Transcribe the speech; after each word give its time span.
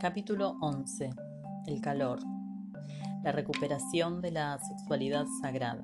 Capítulo 0.00 0.56
11. 0.62 1.10
El 1.66 1.82
calor. 1.82 2.20
La 3.22 3.32
recuperación 3.32 4.22
de 4.22 4.30
la 4.30 4.58
sexualidad 4.58 5.26
sagrada. 5.42 5.82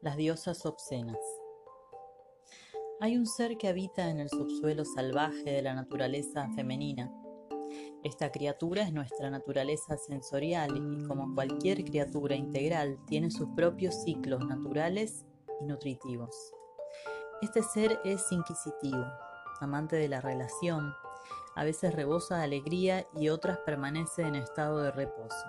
Las 0.00 0.16
diosas 0.16 0.64
obscenas. 0.66 1.18
Hay 3.00 3.16
un 3.16 3.26
ser 3.26 3.58
que 3.58 3.66
habita 3.66 4.08
en 4.08 4.20
el 4.20 4.28
subsuelo 4.28 4.84
salvaje 4.84 5.50
de 5.50 5.62
la 5.62 5.74
naturaleza 5.74 6.48
femenina. 6.54 7.12
Esta 8.04 8.30
criatura 8.30 8.82
es 8.82 8.92
nuestra 8.92 9.28
naturaleza 9.28 9.96
sensorial 9.96 10.76
y 10.76 11.08
como 11.08 11.34
cualquier 11.34 11.84
criatura 11.84 12.36
integral 12.36 13.00
tiene 13.08 13.32
sus 13.32 13.48
propios 13.56 13.96
ciclos 14.04 14.46
naturales 14.46 15.26
y 15.60 15.64
nutritivos. 15.64 16.52
Este 17.42 17.64
ser 17.64 17.98
es 18.04 18.30
inquisitivo, 18.30 19.04
amante 19.60 19.96
de 19.96 20.06
la 20.06 20.20
relación, 20.20 20.94
a 21.54 21.64
veces 21.64 21.94
rebosa 21.94 22.38
de 22.38 22.44
alegría 22.44 23.06
y 23.14 23.28
otras 23.28 23.58
permanece 23.58 24.22
en 24.22 24.34
estado 24.34 24.78
de 24.80 24.90
reposo. 24.90 25.46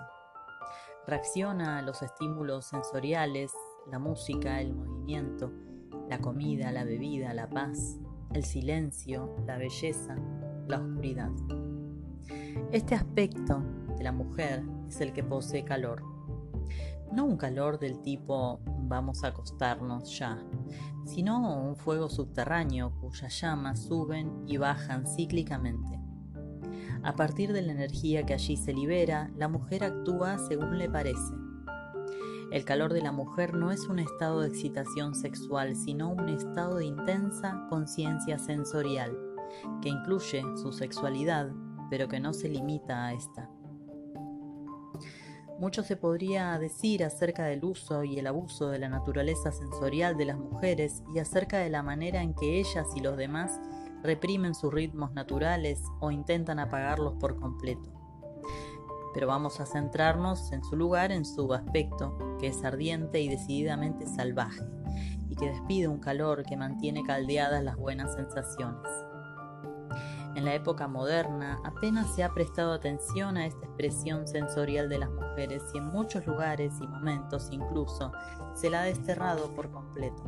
Reacciona 1.06 1.78
a 1.78 1.82
los 1.82 2.02
estímulos 2.02 2.66
sensoriales, 2.66 3.52
la 3.90 3.98
música, 3.98 4.60
el 4.60 4.74
movimiento, 4.74 5.52
la 6.08 6.18
comida, 6.18 6.72
la 6.72 6.84
bebida, 6.84 7.34
la 7.34 7.48
paz, 7.48 7.98
el 8.32 8.44
silencio, 8.44 9.36
la 9.46 9.56
belleza, 9.56 10.16
la 10.66 10.78
oscuridad. 10.78 11.30
Este 12.72 12.94
aspecto 12.94 13.62
de 13.96 14.04
la 14.04 14.12
mujer 14.12 14.64
es 14.88 15.00
el 15.00 15.12
que 15.12 15.22
posee 15.22 15.64
calor. 15.64 16.15
No 17.12 17.24
un 17.24 17.36
calor 17.36 17.78
del 17.78 18.00
tipo 18.02 18.60
vamos 18.88 19.24
a 19.24 19.28
acostarnos 19.28 20.18
ya, 20.18 20.38
sino 21.04 21.62
un 21.62 21.76
fuego 21.76 22.08
subterráneo 22.08 22.92
cuyas 23.00 23.40
llamas 23.40 23.84
suben 23.84 24.44
y 24.46 24.56
bajan 24.56 25.06
cíclicamente. 25.06 26.00
A 27.02 27.14
partir 27.14 27.52
de 27.52 27.62
la 27.62 27.72
energía 27.72 28.26
que 28.26 28.34
allí 28.34 28.56
se 28.56 28.74
libera, 28.74 29.30
la 29.36 29.48
mujer 29.48 29.84
actúa 29.84 30.38
según 30.38 30.78
le 30.78 30.90
parece. 30.90 31.34
El 32.50 32.64
calor 32.64 32.92
de 32.92 33.02
la 33.02 33.12
mujer 33.12 33.54
no 33.54 33.70
es 33.70 33.88
un 33.88 33.98
estado 33.98 34.40
de 34.40 34.48
excitación 34.48 35.14
sexual, 35.14 35.76
sino 35.76 36.10
un 36.10 36.28
estado 36.28 36.76
de 36.76 36.86
intensa 36.86 37.66
conciencia 37.68 38.38
sensorial, 38.38 39.16
que 39.82 39.88
incluye 39.88 40.42
su 40.56 40.72
sexualidad, 40.72 41.50
pero 41.90 42.08
que 42.08 42.20
no 42.20 42.32
se 42.32 42.48
limita 42.48 43.06
a 43.06 43.12
esta. 43.12 43.50
Mucho 45.58 45.82
se 45.82 45.96
podría 45.96 46.58
decir 46.58 47.02
acerca 47.02 47.46
del 47.46 47.64
uso 47.64 48.04
y 48.04 48.18
el 48.18 48.26
abuso 48.26 48.68
de 48.68 48.78
la 48.78 48.90
naturaleza 48.90 49.52
sensorial 49.52 50.18
de 50.18 50.26
las 50.26 50.36
mujeres 50.36 51.02
y 51.14 51.18
acerca 51.18 51.58
de 51.58 51.70
la 51.70 51.82
manera 51.82 52.20
en 52.20 52.34
que 52.34 52.60
ellas 52.60 52.86
y 52.94 53.00
los 53.00 53.16
demás 53.16 53.58
reprimen 54.02 54.54
sus 54.54 54.72
ritmos 54.72 55.12
naturales 55.14 55.80
o 56.00 56.10
intentan 56.10 56.58
apagarlos 56.58 57.14
por 57.14 57.36
completo. 57.40 57.90
Pero 59.14 59.28
vamos 59.28 59.58
a 59.58 59.64
centrarnos 59.64 60.52
en 60.52 60.62
su 60.62 60.76
lugar, 60.76 61.10
en 61.10 61.24
su 61.24 61.50
aspecto, 61.54 62.36
que 62.38 62.48
es 62.48 62.62
ardiente 62.62 63.22
y 63.22 63.28
decididamente 63.28 64.06
salvaje, 64.06 64.62
y 65.30 65.36
que 65.36 65.48
despide 65.48 65.88
un 65.88 66.00
calor 66.00 66.42
que 66.42 66.58
mantiene 66.58 67.02
caldeadas 67.02 67.64
las 67.64 67.76
buenas 67.76 68.12
sensaciones. 68.14 68.86
En 70.36 70.44
la 70.44 70.52
época 70.52 70.86
moderna 70.86 71.58
apenas 71.64 72.14
se 72.14 72.22
ha 72.22 72.34
prestado 72.34 72.74
atención 72.74 73.38
a 73.38 73.46
esta 73.46 73.64
expresión 73.64 74.28
sensorial 74.28 74.86
de 74.90 74.98
las 74.98 75.10
mujeres 75.10 75.62
y 75.72 75.78
en 75.78 75.86
muchos 75.86 76.26
lugares 76.26 76.74
y 76.78 76.86
momentos 76.86 77.48
incluso 77.50 78.12
se 78.52 78.68
la 78.68 78.82
ha 78.82 78.84
desterrado 78.84 79.54
por 79.54 79.70
completo. 79.70 80.22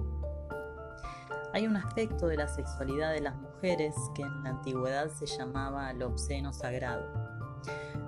Hay 1.52 1.66
un 1.66 1.76
aspecto 1.76 2.26
de 2.26 2.38
la 2.38 2.48
sexualidad 2.48 3.12
de 3.12 3.20
las 3.20 3.36
mujeres 3.36 3.94
que 4.14 4.22
en 4.22 4.44
la 4.44 4.50
antigüedad 4.50 5.10
se 5.10 5.26
llamaba 5.26 5.92
lo 5.92 6.06
obsceno 6.06 6.54
sagrado, 6.54 7.04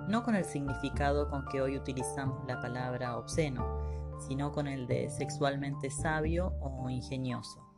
no 0.07 0.23
con 0.23 0.33
el 0.33 0.45
significado 0.45 1.29
con 1.29 1.45
que 1.45 1.61
hoy 1.61 1.77
utilizamos 1.77 2.43
la 2.47 2.59
palabra 2.59 3.15
obsceno, 3.15 4.17
sino 4.27 4.51
con 4.51 4.65
el 4.65 4.87
de 4.87 5.07
sexualmente 5.11 5.91
sabio 5.91 6.55
o 6.61 6.89
ingenioso 6.89 7.70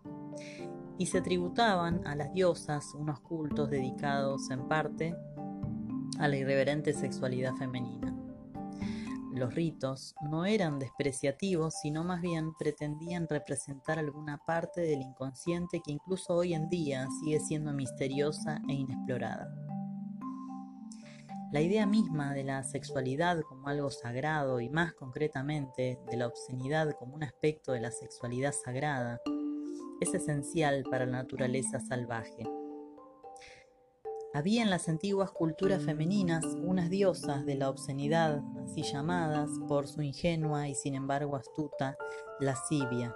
y 0.98 1.08
se 1.08 1.22
tributaban 1.22 2.06
a 2.06 2.16
las 2.16 2.34
diosas 2.34 2.94
unos 2.96 3.20
cultos 3.22 3.70
dedicados 3.70 4.50
en 4.52 4.68
parte 4.68 5.16
a 6.20 6.28
la 6.28 6.38
irreverente 6.38 6.94
sexualidad 6.94 7.54
femenina. 7.56 8.16
Los 9.34 9.56
ritos 9.56 10.14
no 10.30 10.46
eran 10.46 10.78
despreciativos, 10.78 11.74
sino 11.82 12.04
más 12.04 12.22
bien 12.22 12.54
pretendían 12.54 13.28
representar 13.28 13.98
alguna 13.98 14.38
parte 14.38 14.82
del 14.82 15.02
inconsciente 15.02 15.82
que 15.84 15.92
incluso 15.92 16.36
hoy 16.36 16.54
en 16.54 16.70
día 16.70 17.08
sigue 17.20 17.40
siendo 17.40 17.74
misteriosa 17.74 18.62
e 18.70 18.74
inexplorada. 18.74 19.52
La 21.52 21.62
idea 21.62 21.88
misma 21.88 22.34
de 22.34 22.44
la 22.44 22.64
sexualidad 22.64 23.42
como 23.42 23.68
algo 23.68 23.90
sagrado 23.90 24.60
y 24.60 24.70
más 24.70 24.94
concretamente 24.94 26.00
de 26.10 26.18
la 26.18 26.28
obscenidad 26.28 26.92
como 26.98 27.16
un 27.16 27.24
aspecto 27.24 27.72
de 27.72 27.80
la 27.82 27.92
sexualidad 27.92 28.54
sagrada 28.54 29.20
es 30.04 30.14
esencial 30.14 30.84
para 30.84 31.06
la 31.06 31.24
naturaleza 31.24 31.80
salvaje. 31.80 32.46
Había 34.34 34.62
en 34.62 34.70
las 34.70 34.90
antiguas 34.90 35.32
culturas 35.32 35.84
femeninas 35.84 36.44
unas 36.62 36.90
diosas 36.90 37.46
de 37.46 37.56
la 37.56 37.70
obscenidad, 37.70 38.42
así 38.64 38.84
llamadas 38.84 39.50
por 39.68 39.88
su 39.88 40.02
ingenua 40.02 40.68
y 40.68 40.76
sin 40.76 40.96
embargo 40.96 41.38
astuta 41.38 41.96
lascivia. 42.40 43.16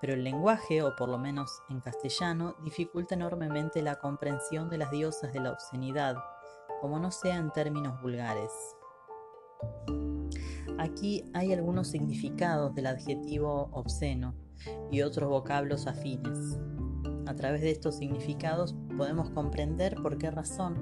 Pero 0.00 0.14
el 0.14 0.24
lenguaje, 0.24 0.82
o 0.82 0.94
por 0.96 1.08
lo 1.08 1.16
menos 1.16 1.62
en 1.70 1.80
castellano, 1.80 2.54
dificulta 2.62 3.14
enormemente 3.14 3.80
la 3.82 3.94
comprensión 3.96 4.68
de 4.68 4.78
las 4.78 4.90
diosas 4.90 5.32
de 5.32 5.40
la 5.40 5.52
obscenidad, 5.52 6.16
como 6.82 6.98
no 6.98 7.10
sea 7.10 7.36
en 7.36 7.50
términos 7.52 8.02
vulgares. 8.02 8.52
Aquí 10.78 11.24
hay 11.32 11.54
algunos 11.54 11.88
significados 11.88 12.74
del 12.74 12.86
adjetivo 12.88 13.70
obsceno 13.72 14.45
y 14.90 15.02
otros 15.02 15.28
vocablos 15.28 15.86
afines. 15.86 16.58
A 17.26 17.34
través 17.34 17.60
de 17.60 17.70
estos 17.70 17.96
significados 17.96 18.74
podemos 18.96 19.30
comprender 19.30 19.96
por 19.96 20.16
qué 20.18 20.30
razón 20.30 20.76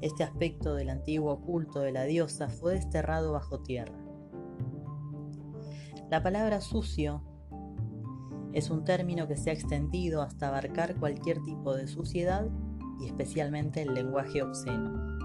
este 0.00 0.22
aspecto 0.22 0.74
del 0.74 0.90
antiguo 0.90 1.40
culto 1.40 1.80
de 1.80 1.92
la 1.92 2.04
diosa 2.04 2.48
fue 2.48 2.74
desterrado 2.74 3.32
bajo 3.32 3.60
tierra. 3.60 3.94
La 6.10 6.22
palabra 6.22 6.60
sucio 6.60 7.22
es 8.52 8.70
un 8.70 8.84
término 8.84 9.28
que 9.28 9.36
se 9.36 9.50
ha 9.50 9.52
extendido 9.52 10.22
hasta 10.22 10.48
abarcar 10.48 10.96
cualquier 10.96 11.42
tipo 11.42 11.74
de 11.74 11.86
suciedad 11.86 12.48
y 13.00 13.06
especialmente 13.06 13.82
el 13.82 13.94
lenguaje 13.94 14.42
obsceno. 14.42 15.18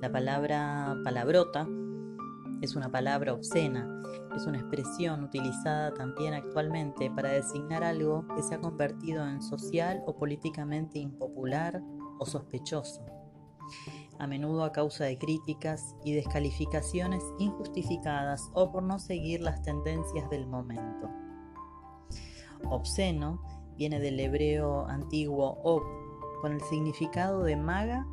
La 0.00 0.12
palabra 0.12 0.96
palabrota 1.02 1.66
es 2.62 2.76
una 2.76 2.90
palabra 2.90 3.32
obscena, 3.32 4.02
es 4.34 4.46
una 4.46 4.58
expresión 4.58 5.24
utilizada 5.24 5.92
también 5.94 6.34
actualmente 6.34 7.10
para 7.10 7.30
designar 7.30 7.84
algo 7.84 8.26
que 8.34 8.42
se 8.42 8.54
ha 8.54 8.60
convertido 8.60 9.26
en 9.26 9.42
social 9.42 10.02
o 10.06 10.16
políticamente 10.16 10.98
impopular 10.98 11.82
o 12.18 12.26
sospechoso, 12.26 13.04
a 14.18 14.26
menudo 14.26 14.64
a 14.64 14.72
causa 14.72 15.04
de 15.04 15.18
críticas 15.18 15.94
y 16.04 16.14
descalificaciones 16.14 17.22
injustificadas 17.38 18.50
o 18.54 18.70
por 18.72 18.82
no 18.82 18.98
seguir 18.98 19.40
las 19.40 19.62
tendencias 19.62 20.28
del 20.30 20.46
momento. 20.46 21.10
Obsceno 22.70 23.42
viene 23.76 24.00
del 24.00 24.18
hebreo 24.20 24.86
antiguo 24.86 25.58
ob, 25.62 25.82
con 26.40 26.52
el 26.52 26.60
significado 26.62 27.42
de 27.42 27.56
maga 27.56 28.06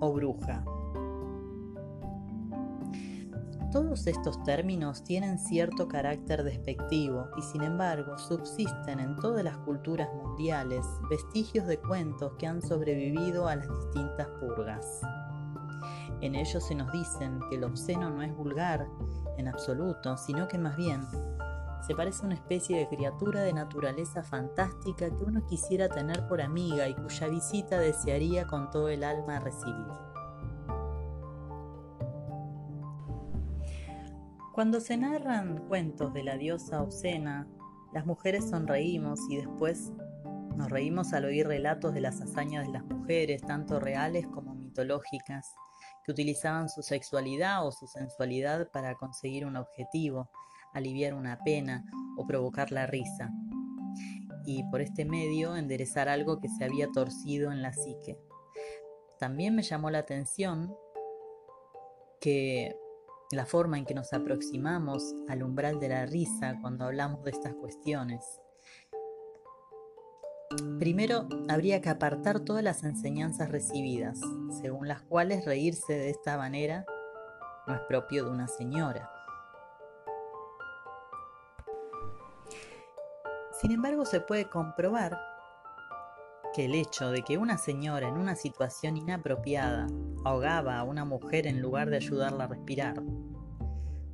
o 0.00 0.12
bruja. 0.12 0.64
Todos 3.72 4.06
estos 4.06 4.42
términos 4.44 5.02
tienen 5.02 5.38
cierto 5.38 5.88
carácter 5.88 6.44
despectivo 6.44 7.28
y 7.36 7.42
sin 7.42 7.62
embargo 7.62 8.16
subsisten 8.16 9.00
en 9.00 9.16
todas 9.16 9.42
las 9.42 9.58
culturas 9.58 10.08
mundiales 10.14 10.86
vestigios 11.10 11.66
de 11.66 11.78
cuentos 11.78 12.32
que 12.38 12.46
han 12.46 12.62
sobrevivido 12.62 13.48
a 13.48 13.56
las 13.56 13.68
distintas 13.68 14.28
purgas. 14.40 15.00
En 16.20 16.36
ellos 16.36 16.64
se 16.64 16.74
nos 16.74 16.90
dicen 16.92 17.40
que 17.50 17.56
el 17.56 17.64
obsceno 17.64 18.08
no 18.08 18.22
es 18.22 18.34
vulgar 18.34 18.86
en 19.36 19.48
absoluto, 19.48 20.16
sino 20.16 20.46
que 20.48 20.58
más 20.58 20.76
bien 20.76 21.02
se 21.86 21.94
parece 21.94 22.22
a 22.22 22.26
una 22.26 22.34
especie 22.36 22.78
de 22.78 22.88
criatura 22.88 23.42
de 23.42 23.52
naturaleza 23.52 24.22
fantástica 24.22 25.10
que 25.10 25.24
uno 25.24 25.44
quisiera 25.46 25.88
tener 25.88 26.26
por 26.28 26.40
amiga 26.40 26.88
y 26.88 26.94
cuya 26.94 27.28
visita 27.28 27.78
desearía 27.78 28.46
con 28.46 28.70
todo 28.70 28.88
el 28.88 29.04
alma 29.04 29.40
recibir. 29.40 30.05
Cuando 34.56 34.80
se 34.80 34.96
narran 34.96 35.68
cuentos 35.68 36.14
de 36.14 36.22
la 36.22 36.38
diosa 36.38 36.80
obscena, 36.80 37.46
las 37.92 38.06
mujeres 38.06 38.48
sonreímos 38.48 39.20
y 39.28 39.36
después 39.36 39.92
nos 40.56 40.70
reímos 40.70 41.12
al 41.12 41.26
oír 41.26 41.46
relatos 41.46 41.92
de 41.92 42.00
las 42.00 42.22
hazañas 42.22 42.66
de 42.66 42.72
las 42.72 42.82
mujeres, 42.86 43.42
tanto 43.42 43.78
reales 43.78 44.26
como 44.26 44.54
mitológicas, 44.54 45.54
que 46.02 46.10
utilizaban 46.10 46.70
su 46.70 46.80
sexualidad 46.80 47.66
o 47.66 47.70
su 47.70 47.86
sensualidad 47.86 48.70
para 48.70 48.94
conseguir 48.94 49.44
un 49.44 49.58
objetivo, 49.58 50.30
aliviar 50.72 51.12
una 51.12 51.38
pena 51.44 51.84
o 52.16 52.26
provocar 52.26 52.72
la 52.72 52.86
risa, 52.86 53.30
y 54.46 54.64
por 54.70 54.80
este 54.80 55.04
medio 55.04 55.54
enderezar 55.54 56.08
algo 56.08 56.40
que 56.40 56.48
se 56.48 56.64
había 56.64 56.88
torcido 56.92 57.52
en 57.52 57.60
la 57.60 57.74
psique. 57.74 58.18
También 59.18 59.54
me 59.54 59.62
llamó 59.62 59.90
la 59.90 59.98
atención 59.98 60.74
que 62.22 62.74
la 63.32 63.46
forma 63.46 63.78
en 63.78 63.84
que 63.84 63.94
nos 63.94 64.12
aproximamos 64.12 65.14
al 65.28 65.42
umbral 65.42 65.80
de 65.80 65.88
la 65.88 66.06
risa 66.06 66.58
cuando 66.60 66.84
hablamos 66.84 67.24
de 67.24 67.30
estas 67.30 67.54
cuestiones. 67.54 68.40
Primero, 70.78 71.28
habría 71.48 71.80
que 71.80 71.88
apartar 71.88 72.40
todas 72.40 72.62
las 72.62 72.84
enseñanzas 72.84 73.50
recibidas, 73.50 74.20
según 74.62 74.86
las 74.86 75.02
cuales 75.02 75.44
reírse 75.44 75.92
de 75.92 76.10
esta 76.10 76.36
manera 76.36 76.86
no 77.66 77.74
es 77.74 77.80
propio 77.88 78.24
de 78.24 78.30
una 78.30 78.46
señora. 78.46 79.10
Sin 83.60 83.72
embargo, 83.72 84.04
se 84.04 84.20
puede 84.20 84.48
comprobar 84.48 85.18
que 86.56 86.64
el 86.64 86.74
hecho 86.74 87.10
de 87.10 87.20
que 87.20 87.36
una 87.36 87.58
señora 87.58 88.08
en 88.08 88.16
una 88.16 88.34
situación 88.34 88.96
inapropiada 88.96 89.86
ahogaba 90.24 90.78
a 90.78 90.84
una 90.84 91.04
mujer 91.04 91.46
en 91.46 91.60
lugar 91.60 91.90
de 91.90 91.96
ayudarla 91.96 92.44
a 92.44 92.46
respirar. 92.46 93.02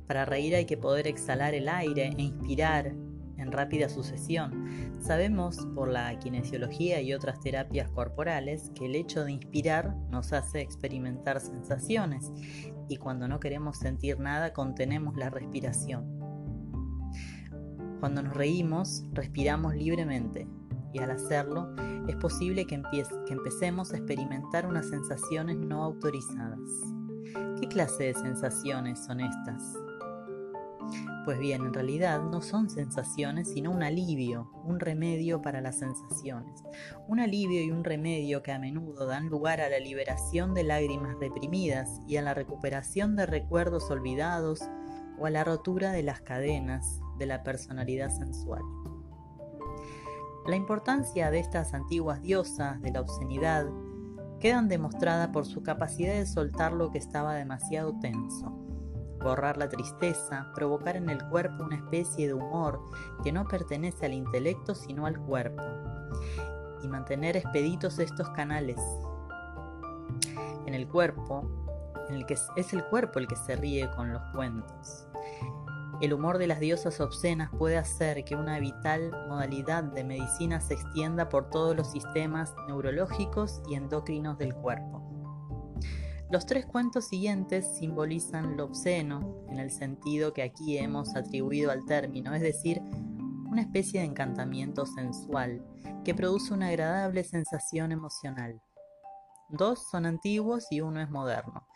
Para 0.07 0.25
reír 0.25 0.53
hay 0.53 0.65
que 0.65 0.75
poder 0.75 1.07
exhalar 1.07 1.53
el 1.53 1.69
aire 1.69 2.13
e 2.17 2.21
inspirar 2.21 2.87
en 3.37 3.51
rápida 3.53 3.87
sucesión. 3.87 4.91
Sabemos 4.99 5.65
por 5.73 5.89
la 5.89 6.19
kinesiología 6.19 6.99
y 6.99 7.13
otras 7.13 7.39
terapias 7.39 7.89
corporales 7.89 8.71
que 8.75 8.87
el 8.87 8.95
hecho 8.95 9.23
de 9.23 9.31
inspirar 9.31 9.95
nos 10.09 10.33
hace 10.33 10.59
experimentar 10.59 11.39
sensaciones 11.39 12.29
y 12.89 12.97
cuando 12.97 13.29
no 13.29 13.39
queremos 13.39 13.77
sentir 13.77 14.19
nada 14.19 14.51
contenemos 14.51 15.15
la 15.15 15.29
respiración. 15.29 16.19
Cuando 18.01 18.21
nos 18.21 18.33
reímos, 18.33 19.05
respiramos 19.13 19.75
libremente 19.75 20.45
y 20.93 20.99
al 20.99 21.11
hacerlo 21.11 21.73
es 22.07 22.15
posible 22.15 22.65
que, 22.65 22.81
que 22.91 23.33
empecemos 23.33 23.93
a 23.93 23.97
experimentar 23.97 24.67
unas 24.67 24.87
sensaciones 24.87 25.57
no 25.57 25.83
autorizadas. 25.83 26.59
¿Qué 27.59 27.67
clase 27.67 28.03
de 28.03 28.13
sensaciones 28.13 29.03
son 29.05 29.21
estas? 29.21 29.77
Pues 31.25 31.39
bien, 31.39 31.65
en 31.65 31.73
realidad 31.73 32.21
no 32.21 32.41
son 32.41 32.69
sensaciones, 32.69 33.49
sino 33.49 33.71
un 33.71 33.81
alivio, 33.81 34.51
un 34.65 34.81
remedio 34.81 35.41
para 35.41 35.61
las 35.61 35.79
sensaciones. 35.79 36.63
Un 37.07 37.21
alivio 37.21 37.63
y 37.63 37.71
un 37.71 37.85
remedio 37.85 38.43
que 38.43 38.51
a 38.51 38.59
menudo 38.59 39.05
dan 39.05 39.29
lugar 39.29 39.61
a 39.61 39.69
la 39.69 39.79
liberación 39.79 40.53
de 40.53 40.63
lágrimas 40.63 41.15
reprimidas 41.19 42.01
y 42.07 42.17
a 42.17 42.21
la 42.21 42.33
recuperación 42.33 43.15
de 43.15 43.25
recuerdos 43.25 43.89
olvidados 43.89 44.59
o 45.17 45.25
a 45.25 45.29
la 45.29 45.45
rotura 45.45 45.93
de 45.93 46.03
las 46.03 46.19
cadenas 46.19 46.99
de 47.17 47.25
la 47.25 47.43
personalidad 47.43 48.09
sensual. 48.09 48.61
La 50.45 50.57
importancia 50.57 51.31
de 51.31 51.39
estas 51.39 51.73
antiguas 51.73 52.21
diosas 52.21 52.81
de 52.81 52.91
la 52.91 52.99
obscenidad 52.99 53.65
quedan 54.41 54.67
demostrada 54.67 55.31
por 55.31 55.45
su 55.45 55.63
capacidad 55.63 56.15
de 56.15 56.25
soltar 56.25 56.73
lo 56.73 56.91
que 56.91 56.97
estaba 56.97 57.33
demasiado 57.33 57.97
tenso, 58.01 58.49
borrar 59.23 59.57
la 59.57 59.69
tristeza, 59.69 60.51
provocar 60.53 60.97
en 60.97 61.09
el 61.09 61.23
cuerpo 61.29 61.63
una 61.63 61.77
especie 61.77 62.27
de 62.27 62.33
humor 62.33 62.81
que 63.23 63.31
no 63.31 63.47
pertenece 63.47 64.05
al 64.05 64.13
intelecto 64.13 64.75
sino 64.75 65.05
al 65.05 65.17
cuerpo, 65.17 65.63
y 66.83 66.89
mantener 66.89 67.37
expeditos 67.37 67.97
estos 67.99 68.29
canales. 68.31 68.81
En 70.65 70.73
el 70.73 70.89
cuerpo, 70.89 71.47
en 72.09 72.15
el 72.15 72.25
que 72.25 72.33
es 72.57 72.73
el 72.73 72.83
cuerpo 72.87 73.19
el 73.19 73.29
que 73.29 73.37
se 73.37 73.55
ríe 73.55 73.89
con 73.91 74.11
los 74.11 74.21
cuentos. 74.33 75.07
El 76.01 76.13
humor 76.13 76.37
de 76.37 76.47
las 76.47 76.59
diosas 76.59 76.99
obscenas 76.99 77.49
puede 77.57 77.77
hacer 77.77 78.25
que 78.25 78.35
una 78.35 78.59
vital 78.59 79.11
modalidad 79.29 79.83
de 79.83 80.03
medicina 80.03 80.59
se 80.59 80.73
extienda 80.73 81.29
por 81.29 81.49
todos 81.49 81.75
los 81.75 81.91
sistemas 81.91 82.53
neurológicos 82.67 83.61
y 83.69 83.75
endocrinos 83.75 84.37
del 84.37 84.53
cuerpo. 84.53 85.01
Los 86.31 86.45
tres 86.47 86.65
cuentos 86.65 87.05
siguientes 87.05 87.77
simbolizan 87.77 88.57
lo 88.57 88.65
obsceno 88.65 89.45
en 89.49 89.59
el 89.59 89.69
sentido 89.69 90.33
que 90.33 90.41
aquí 90.41 90.77
hemos 90.77 91.15
atribuido 91.15 91.69
al 91.69 91.85
término, 91.85 92.33
es 92.33 92.41
decir, 92.41 92.81
una 93.45 93.61
especie 93.61 93.99
de 93.99 94.07
encantamiento 94.07 94.87
sensual 94.87 95.63
que 96.03 96.15
produce 96.15 96.53
una 96.53 96.69
agradable 96.69 97.23
sensación 97.23 97.91
emocional. 97.91 98.59
Dos 99.55 99.87
son 99.87 100.07
antiguos 100.07 100.65
y 100.71 100.81
uno 100.81 100.99
es 100.99 101.11
moderno. 101.11 101.67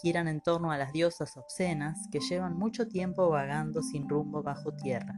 Giran 0.00 0.26
en 0.26 0.40
torno 0.40 0.70
a 0.70 0.78
las 0.78 0.90
diosas 0.94 1.36
obscenas 1.36 2.08
que 2.10 2.18
llevan 2.18 2.56
mucho 2.56 2.88
tiempo 2.88 3.28
vagando 3.28 3.82
sin 3.82 4.08
rumbo 4.08 4.42
bajo 4.42 4.72
tierra. 4.72 5.14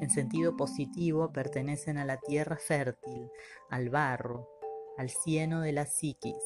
En 0.00 0.08
sentido 0.08 0.56
positivo 0.56 1.32
pertenecen 1.32 1.98
a 1.98 2.04
la 2.04 2.18
tierra 2.18 2.56
fértil, 2.56 3.28
al 3.70 3.90
barro, 3.90 4.48
al 4.96 5.10
cieno 5.10 5.62
de 5.62 5.72
la 5.72 5.84
psiquis, 5.84 6.36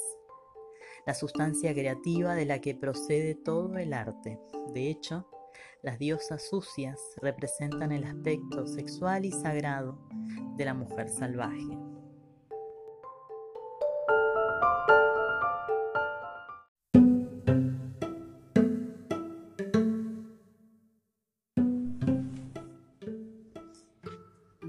la 1.05 1.13
sustancia 1.13 1.75
creativa 1.75 2.35
de 2.35 2.47
la 2.47 2.59
que 2.59 2.75
procede 2.75 3.35
todo 3.35 3.77
el 3.77 3.93
arte. 3.93 4.41
De 4.73 4.89
hecho, 4.89 5.29
las 5.83 5.99
diosas 5.99 6.49
sucias 6.49 6.99
representan 7.21 7.93
el 7.93 8.05
aspecto 8.05 8.67
sexual 8.67 9.27
y 9.27 9.31
sagrado 9.31 9.99
de 10.57 10.65
la 10.65 10.73
mujer 10.73 11.11
salvaje. 11.11 11.92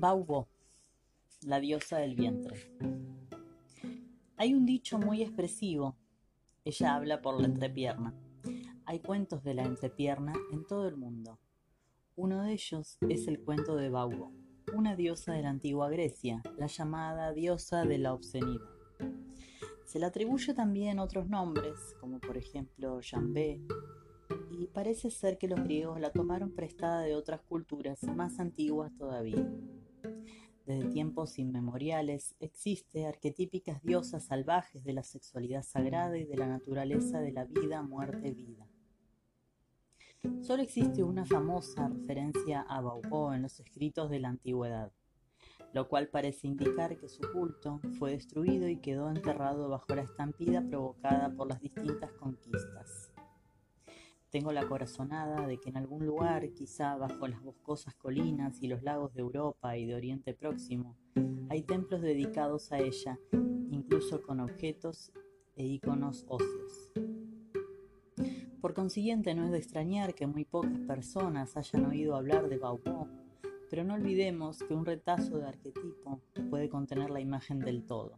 Baubo, 0.04 0.50
la 1.46 1.62
diosa 1.62 1.98
del 1.98 2.16
vientre. 2.16 2.58
Hay 4.36 4.54
un 4.54 4.66
dicho 4.66 5.00
muy 5.00 5.22
expresivo. 5.22 5.96
Ella 6.66 6.96
habla 6.96 7.22
por 7.22 7.40
la 7.40 7.48
entrepierna. 7.48 8.14
Hay 8.84 9.00
cuentos 9.00 9.46
de 9.46 9.54
la 9.54 9.64
entrepierna 9.64 10.34
en 10.52 10.68
todo 10.68 10.90
el 10.90 10.98
mundo. 10.98 11.40
Uno 12.18 12.44
de 12.44 12.52
ellos 12.52 12.98
es 13.08 13.30
el 13.30 13.40
cuento 13.46 13.78
de 13.78 13.90
Baubo, 13.90 14.34
una 14.74 14.98
diosa 14.98 15.32
de 15.32 15.44
la 15.44 15.52
antigua 15.52 15.90
Grecia, 15.90 16.44
la 16.58 16.68
llamada 16.68 17.32
diosa 17.32 17.86
de 17.86 17.98
la 17.98 18.14
obscenidad. 18.14 18.60
Se 19.86 20.00
le 20.00 20.06
atribuye 20.06 20.54
también 20.54 21.00
otros 21.00 21.30
nombres, 21.30 21.96
como 22.02 22.20
por 22.20 22.36
ejemplo 22.36 23.00
Jambé, 23.02 23.62
y 24.52 24.68
parece 24.68 25.10
ser 25.12 25.38
que 25.38 25.48
los 25.48 25.64
griegos 25.64 26.02
la 26.02 26.12
tomaron 26.12 26.52
prestada 26.52 27.04
de 27.04 27.16
otras 27.16 27.40
culturas 27.44 28.04
más 28.04 28.42
antiguas 28.42 28.92
todavía. 28.98 29.50
Desde 30.66 30.90
tiempos 30.90 31.40
inmemoriales 31.40 32.36
existe 32.40 33.06
arquetípicas 33.06 33.84
diosas 33.84 34.24
salvajes 34.24 34.84
de 34.86 34.94
la 34.94 35.04
sexualidad 35.04 35.62
sagrada 35.64 36.18
y 36.18 36.24
de 36.24 36.38
la 36.38 36.48
naturaleza 36.48 37.20
de 37.20 37.34
la 37.34 37.44
vida, 37.44 37.82
muerte, 37.82 38.32
vida. 38.32 38.66
Solo 40.42 40.64
existe 40.64 41.04
una 41.04 41.26
famosa 41.26 41.90
referencia 41.90 42.62
a 42.62 42.80
Baubo 42.80 43.34
en 43.34 43.42
los 43.42 43.60
escritos 43.60 44.10
de 44.10 44.22
la 44.22 44.30
antigüedad, 44.30 44.94
lo 45.74 45.90
cual 45.90 46.08
parece 46.08 46.48
indicar 46.48 46.98
que 46.98 47.10
su 47.10 47.22
culto 47.34 47.82
fue 48.00 48.12
destruido 48.12 48.70
y 48.70 48.78
quedó 48.78 49.10
enterrado 49.10 49.68
bajo 49.68 49.94
la 49.96 50.04
estampida 50.04 50.62
provocada 50.66 51.30
por 51.36 51.50
las 51.50 51.60
distintas 51.60 52.14
conquistas. 52.14 53.13
Tengo 54.34 54.52
la 54.52 54.68
corazonada 54.68 55.46
de 55.46 55.60
que 55.60 55.70
en 55.70 55.78
algún 55.78 56.08
lugar, 56.08 56.50
quizá 56.54 56.98
bajo 56.98 57.28
las 57.28 57.44
boscosas 57.44 57.94
colinas 57.94 58.64
y 58.64 58.68
los 58.68 58.82
lagos 58.82 59.14
de 59.14 59.22
Europa 59.22 59.78
y 59.78 59.86
de 59.86 59.94
Oriente 59.94 60.34
Próximo, 60.34 60.98
hay 61.50 61.62
templos 61.62 62.02
dedicados 62.02 62.72
a 62.72 62.80
ella, 62.80 63.20
incluso 63.70 64.24
con 64.24 64.40
objetos 64.40 65.12
e 65.56 65.68
iconos 65.68 66.26
óseos. 66.28 66.92
Por 68.60 68.74
consiguiente, 68.74 69.36
no 69.36 69.46
es 69.46 69.52
de 69.52 69.60
extrañar 69.60 70.16
que 70.16 70.26
muy 70.26 70.46
pocas 70.46 70.80
personas 70.80 71.56
hayan 71.56 71.86
oído 71.86 72.16
hablar 72.16 72.50
de 72.50 72.58
Baubo, 72.58 73.08
pero 73.70 73.84
no 73.84 73.94
olvidemos 73.94 74.64
que 74.64 74.74
un 74.74 74.88
retazo 74.88 75.38
de 75.38 75.46
arquetipo 75.46 76.22
puede 76.50 76.70
contener 76.70 77.12
la 77.12 77.22
imagen 77.22 77.60
del 77.60 77.86
todo. 77.86 78.18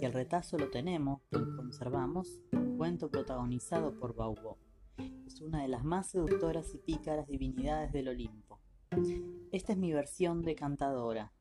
Y 0.00 0.04
el 0.04 0.12
retazo 0.12 0.56
lo 0.56 0.70
tenemos, 0.70 1.20
lo 1.32 1.56
conservamos, 1.56 2.44
un 2.52 2.76
cuento 2.76 3.10
protagonizado 3.10 3.98
por 3.98 4.14
Baubo 4.14 4.69
es 5.26 5.40
una 5.40 5.62
de 5.62 5.68
las 5.68 5.84
más 5.84 6.10
seductoras 6.10 6.74
y 6.74 6.78
pícaras 6.78 7.26
divinidades 7.26 7.92
del 7.92 8.08
Olimpo. 8.08 8.60
Esta 9.52 9.72
es 9.72 9.78
mi 9.78 9.92
versión 9.92 10.42
de 10.42 10.54
cantadora, 10.54 11.32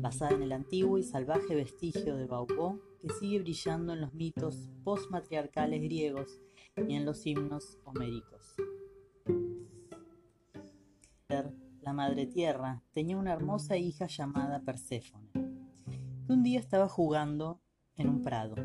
basada 0.00 0.32
en 0.32 0.42
el 0.42 0.52
antiguo 0.52 0.98
y 0.98 1.02
salvaje 1.02 1.54
vestigio 1.54 2.16
de 2.16 2.26
Baubo 2.26 2.80
que 3.00 3.08
sigue 3.10 3.40
brillando 3.40 3.92
en 3.92 4.00
los 4.00 4.14
mitos 4.14 4.70
postmatriarcales 4.82 5.82
griegos 5.82 6.40
y 6.76 6.94
en 6.94 7.04
los 7.04 7.24
himnos 7.26 7.78
homéricos. 7.84 8.54
La 11.80 11.92
madre 11.92 12.26
tierra 12.26 12.82
tenía 12.92 13.16
una 13.16 13.32
hermosa 13.32 13.76
hija 13.76 14.06
llamada 14.06 14.62
Perséfone, 14.62 15.30
que 16.26 16.32
un 16.32 16.42
día 16.42 16.58
estaba 16.58 16.88
jugando 16.88 17.60
en 17.96 18.08
un 18.08 18.22
prado. 18.22 18.56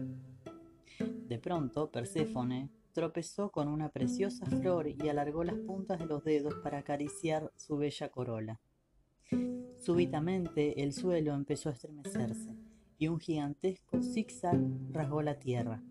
De 1.27 1.37
pronto, 1.37 1.91
Perséfone 1.91 2.69
tropezó 2.93 3.51
con 3.51 3.67
una 3.67 3.89
preciosa 3.89 4.45
flor 4.45 4.87
y 4.87 5.09
alargó 5.09 5.43
las 5.43 5.57
puntas 5.57 5.99
de 5.99 6.05
los 6.05 6.23
dedos 6.23 6.55
para 6.63 6.79
acariciar 6.79 7.51
su 7.55 7.77
bella 7.77 8.09
corola. 8.09 8.59
Súbitamente 9.79 10.83
el 10.83 10.93
suelo 10.93 11.33
empezó 11.33 11.69
a 11.69 11.73
estremecerse 11.73 12.55
y 12.97 13.07
un 13.07 13.19
gigantesco 13.19 14.01
zigzag 14.01 14.59
rasgó 14.91 15.21
la 15.21 15.39
tierra. 15.39 15.81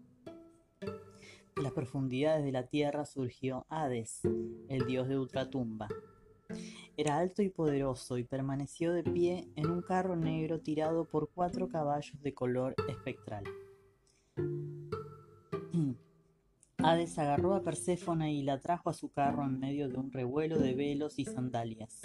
De 1.57 1.63
las 1.63 1.73
profundidades 1.73 2.45
de 2.45 2.53
la 2.53 2.67
tierra 2.67 3.05
surgió 3.05 3.67
Hades, 3.69 4.21
el 4.69 4.87
dios 4.87 5.09
de 5.09 5.19
ultratumba. 5.19 5.89
Era 6.97 7.19
alto 7.19 7.43
y 7.43 7.49
poderoso 7.49 8.19
y 8.19 8.25
permaneció 8.25 8.93
de 8.93 9.03
pie 9.03 9.49
en 9.57 9.71
un 9.71 9.83
carro 9.83 10.17
negro 10.17 10.61
tirado 10.61 11.05
por 11.05 11.31
cuatro 11.31 11.69
caballos 11.69 12.21
de 12.23 12.35
color 12.35 12.75
espectral. 12.89 13.45
Hades 16.89 17.19
agarró 17.19 17.53
a 17.53 17.63
Perséfone 17.63 18.33
y 18.33 18.43
la 18.43 18.61
trajo 18.61 18.89
a 18.89 18.95
su 18.95 19.11
carro 19.11 19.45
en 19.45 19.61
medio 19.61 19.91
de 19.91 19.99
un 19.99 20.11
revuelo 20.11 20.59
de 20.59 20.75
velos 20.75 21.19
y 21.19 21.27
sandalias. 21.27 22.01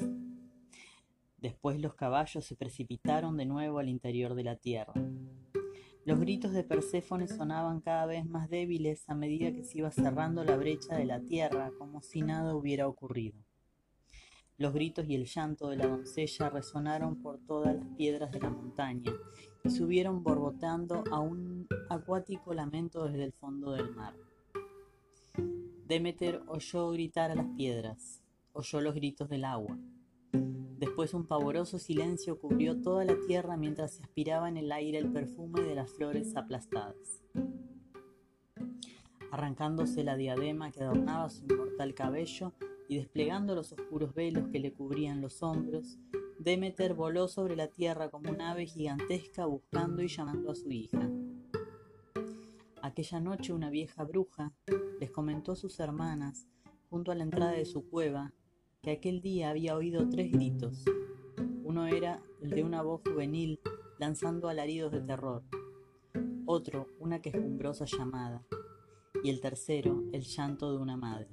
Después 1.37 1.79
los 1.79 1.95
caballos 1.95 2.43
se 2.43 2.57
precipitaron 2.57 3.37
de 3.37 3.45
nuevo 3.45 3.79
al 3.79 3.87
interior 3.87 4.35
de 4.35 4.43
la 4.43 4.57
tierra. 4.57 4.91
Los 6.03 6.19
gritos 6.19 6.51
de 6.51 6.65
Perséfone 6.65 7.29
sonaban 7.29 7.79
cada 7.79 8.05
vez 8.05 8.25
más 8.25 8.49
débiles 8.49 9.09
a 9.09 9.15
medida 9.15 9.53
que 9.53 9.63
se 9.63 9.77
iba 9.77 9.89
cerrando 9.89 10.43
la 10.43 10.57
brecha 10.57 10.97
de 10.97 11.05
la 11.05 11.21
tierra, 11.21 11.71
como 11.79 12.01
si 12.01 12.21
nada 12.21 12.53
hubiera 12.53 12.85
ocurrido. 12.85 13.39
Los 14.57 14.73
gritos 14.73 15.07
y 15.07 15.15
el 15.15 15.27
llanto 15.27 15.69
de 15.69 15.77
la 15.77 15.87
doncella 15.87 16.49
resonaron 16.49 17.21
por 17.21 17.39
todas 17.45 17.73
las 17.73 17.87
piedras 17.95 18.33
de 18.33 18.41
la 18.41 18.49
montaña 18.49 19.13
y 19.63 19.69
subieron 19.69 20.23
borboteando 20.23 21.05
a 21.09 21.21
un 21.21 21.69
acuático 21.89 22.53
lamento 22.53 23.05
desde 23.05 23.23
el 23.23 23.31
fondo 23.31 23.71
del 23.71 23.89
mar. 23.95 24.13
Demeter 25.35 26.41
oyó 26.47 26.89
gritar 26.91 27.29
a 27.29 27.35
las 27.35 27.47
piedras, 27.57 28.23
oyó 28.53 28.81
los 28.81 28.95
gritos 28.95 29.29
del 29.29 29.43
agua. 29.43 29.77
Después 30.31 31.13
un 31.13 31.27
pavoroso 31.27 31.77
silencio 31.77 32.39
cubrió 32.39 32.81
toda 32.81 33.05
la 33.05 33.15
tierra 33.27 33.57
mientras 33.57 33.93
se 33.95 34.03
aspiraba 34.03 34.49
en 34.49 34.57
el 34.57 34.71
aire 34.71 34.97
el 34.97 35.11
perfume 35.11 35.61
de 35.61 35.75
las 35.75 35.91
flores 35.91 36.35
aplastadas. 36.35 37.21
Arrancándose 39.29 40.03
la 40.03 40.15
diadema 40.15 40.71
que 40.71 40.83
adornaba 40.83 41.29
su 41.29 41.43
inmortal 41.43 41.93
cabello 41.93 42.53
y 42.87 42.97
desplegando 42.97 43.53
los 43.53 43.71
oscuros 43.71 44.13
velos 44.13 44.47
que 44.49 44.59
le 44.59 44.73
cubrían 44.73 45.21
los 45.21 45.43
hombros, 45.43 45.99
Demeter 46.39 46.93
voló 46.93 47.27
sobre 47.27 47.55
la 47.55 47.67
tierra 47.67 48.09
como 48.09 48.31
un 48.31 48.41
ave 48.41 48.65
gigantesca 48.65 49.45
buscando 49.45 50.01
y 50.01 50.07
llamando 50.07 50.51
a 50.51 50.55
su 50.55 50.71
hija. 50.71 51.09
Aquella 52.83 53.21
noche 53.21 53.53
una 53.53 53.69
vieja 53.69 54.03
bruja 54.03 54.51
les 54.99 55.09
comentó 55.09 55.53
a 55.53 55.55
sus 55.55 55.79
hermanas, 55.79 56.49
junto 56.89 57.13
a 57.13 57.15
la 57.15 57.23
entrada 57.23 57.53
de 57.53 57.63
su 57.63 57.89
cueva, 57.89 58.33
que 58.81 58.91
aquel 58.91 59.21
día 59.21 59.51
había 59.51 59.77
oído 59.77 60.09
tres 60.09 60.29
gritos. 60.33 60.83
Uno 61.63 61.87
era 61.87 62.21
el 62.41 62.49
de 62.49 62.61
una 62.61 62.81
voz 62.81 62.99
juvenil 63.05 63.61
lanzando 63.99 64.49
alaridos 64.49 64.91
de 64.91 64.99
terror, 64.99 65.45
otro 66.45 66.87
una 66.99 67.21
quejumbrosa 67.21 67.85
llamada, 67.85 68.45
y 69.23 69.29
el 69.29 69.39
tercero 69.39 70.03
el 70.11 70.23
llanto 70.23 70.69
de 70.73 70.77
una 70.77 70.97
madre. 70.97 71.29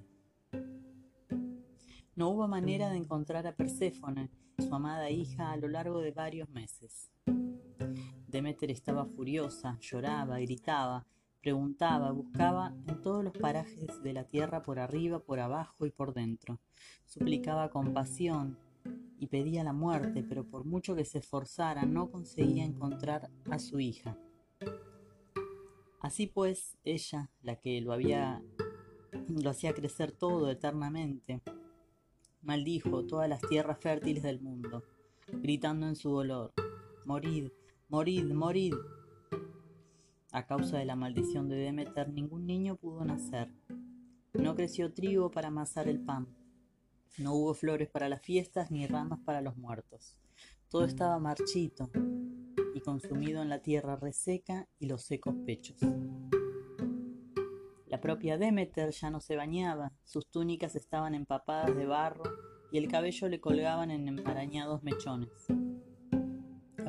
No 2.14 2.28
hubo 2.28 2.46
manera 2.46 2.90
de 2.90 2.98
encontrar 2.98 3.48
a 3.48 3.56
Perséfone, 3.56 4.30
su 4.56 4.72
amada 4.72 5.10
hija, 5.10 5.50
a 5.50 5.56
lo 5.56 5.66
largo 5.66 5.98
de 5.98 6.12
varios 6.12 6.48
meses. 6.50 7.10
Demeter 8.28 8.70
estaba 8.70 9.04
furiosa, 9.04 9.76
lloraba, 9.80 10.38
gritaba, 10.38 11.04
Preguntaba, 11.40 12.12
buscaba 12.12 12.74
en 12.86 13.00
todos 13.00 13.24
los 13.24 13.32
parajes 13.32 14.02
de 14.02 14.12
la 14.12 14.24
tierra 14.24 14.62
por 14.62 14.78
arriba, 14.78 15.20
por 15.20 15.40
abajo 15.40 15.86
y 15.86 15.90
por 15.90 16.12
dentro. 16.12 16.58
Suplicaba 17.06 17.70
compasión 17.70 18.58
y 19.18 19.26
pedía 19.26 19.64
la 19.64 19.72
muerte, 19.72 20.22
pero 20.22 20.44
por 20.44 20.64
mucho 20.64 20.94
que 20.94 21.04
se 21.04 21.18
esforzara 21.18 21.84
no 21.84 22.10
conseguía 22.10 22.64
encontrar 22.64 23.30
a 23.50 23.58
su 23.58 23.80
hija. 23.80 24.18
Así 26.00 26.26
pues, 26.26 26.76
ella, 26.84 27.30
la 27.42 27.56
que 27.56 27.80
lo 27.80 27.92
había 27.92 28.42
lo 29.28 29.50
hacía 29.50 29.74
crecer 29.74 30.12
todo 30.12 30.50
eternamente, 30.50 31.42
maldijo 32.42 33.04
todas 33.06 33.28
las 33.28 33.40
tierras 33.42 33.78
fértiles 33.78 34.22
del 34.22 34.40
mundo, 34.40 34.82
gritando 35.26 35.86
en 35.86 35.96
su 35.96 36.10
dolor: 36.10 36.52
Morid, 37.04 37.50
morid, 37.88 38.32
morid. 38.32 38.74
A 40.32 40.46
causa 40.46 40.78
de 40.78 40.84
la 40.84 40.94
maldición 40.94 41.48
de 41.48 41.56
Demeter, 41.56 42.08
ningún 42.08 42.46
niño 42.46 42.76
pudo 42.76 43.04
nacer. 43.04 43.52
No 44.32 44.54
creció 44.54 44.92
trigo 44.92 45.32
para 45.32 45.48
amasar 45.48 45.88
el 45.88 45.98
pan. 46.00 46.28
No 47.18 47.34
hubo 47.34 47.52
flores 47.52 47.88
para 47.90 48.08
las 48.08 48.22
fiestas 48.22 48.70
ni 48.70 48.86
ramas 48.86 49.18
para 49.24 49.40
los 49.40 49.56
muertos. 49.56 50.16
Todo 50.68 50.84
estaba 50.84 51.18
marchito 51.18 51.90
y 52.76 52.80
consumido 52.80 53.42
en 53.42 53.48
la 53.48 53.60
tierra 53.60 53.96
reseca 53.96 54.68
y 54.78 54.86
los 54.86 55.02
secos 55.02 55.34
pechos. 55.44 55.78
La 57.86 58.00
propia 58.00 58.38
Demeter 58.38 58.92
ya 58.92 59.10
no 59.10 59.20
se 59.20 59.34
bañaba, 59.34 59.92
sus 60.04 60.30
túnicas 60.30 60.76
estaban 60.76 61.16
empapadas 61.16 61.74
de 61.74 61.86
barro 61.86 62.22
y 62.70 62.78
el 62.78 62.86
cabello 62.86 63.28
le 63.28 63.40
colgaban 63.40 63.90
en 63.90 64.06
enmarañados 64.06 64.84
mechones 64.84 65.48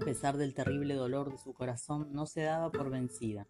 pesar 0.03 0.37
del 0.37 0.53
terrible 0.53 0.95
dolor 0.95 1.31
de 1.31 1.37
su 1.37 1.53
corazón, 1.53 2.09
no 2.11 2.25
se 2.25 2.41
daba 2.41 2.71
por 2.71 2.89
vencida. 2.89 3.47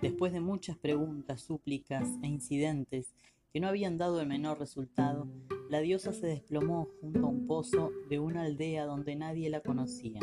Después 0.00 0.32
de 0.32 0.40
muchas 0.40 0.76
preguntas, 0.76 1.42
súplicas 1.42 2.08
e 2.22 2.26
incidentes 2.26 3.14
que 3.52 3.60
no 3.60 3.68
habían 3.68 3.98
dado 3.98 4.20
el 4.20 4.26
menor 4.26 4.58
resultado, 4.58 5.28
la 5.68 5.80
diosa 5.80 6.12
se 6.12 6.26
desplomó 6.26 6.88
junto 7.00 7.26
a 7.26 7.28
un 7.28 7.46
pozo 7.46 7.90
de 8.08 8.18
una 8.18 8.42
aldea 8.42 8.86
donde 8.86 9.14
nadie 9.16 9.50
la 9.50 9.60
conocía. 9.60 10.20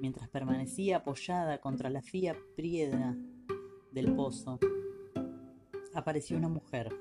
Mientras 0.00 0.28
permanecía 0.28 0.98
apoyada 0.98 1.60
contra 1.60 1.90
la 1.90 2.02
fría 2.02 2.36
piedra 2.56 3.16
del 3.92 4.14
pozo, 4.14 4.58
apareció 5.94 6.36
una 6.36 6.48
mujer, 6.48 6.94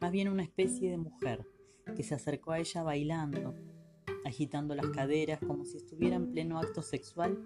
más 0.00 0.12
bien 0.12 0.28
una 0.28 0.42
especie 0.42 0.90
de 0.90 0.96
mujer, 0.96 1.46
que 1.96 2.02
se 2.02 2.14
acercó 2.14 2.52
a 2.52 2.58
ella 2.58 2.82
bailando, 2.82 3.54
agitando 4.24 4.74
las 4.74 4.88
caderas 4.88 5.40
como 5.40 5.64
si 5.64 5.76
estuviera 5.76 6.16
en 6.16 6.30
pleno 6.32 6.58
acto 6.58 6.82
sexual 6.82 7.38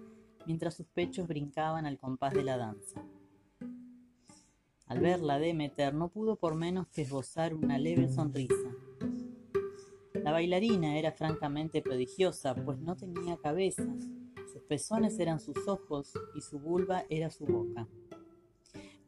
mientras 0.45 0.75
sus 0.75 0.87
pechos 0.87 1.27
brincaban 1.27 1.85
al 1.85 1.97
compás 1.97 2.33
de 2.33 2.43
la 2.43 2.57
danza. 2.57 3.03
Al 4.87 4.99
verla, 4.99 5.37
Demeter 5.37 5.93
no 5.93 6.09
pudo 6.09 6.37
por 6.37 6.55
menos 6.55 6.87
que 6.87 7.03
esbozar 7.03 7.53
una 7.53 7.77
leve 7.77 8.09
sonrisa. 8.09 8.75
La 10.15 10.31
bailarina 10.31 10.97
era 10.97 11.11
francamente 11.11 11.81
prodigiosa, 11.81 12.55
pues 12.55 12.79
no 12.79 12.95
tenía 12.95 13.37
cabeza, 13.37 13.85
sus 14.51 14.63
pezones 14.63 15.19
eran 15.19 15.39
sus 15.39 15.67
ojos 15.67 16.13
y 16.35 16.41
su 16.41 16.59
vulva 16.59 17.05
era 17.09 17.29
su 17.29 17.45
boca. 17.45 17.87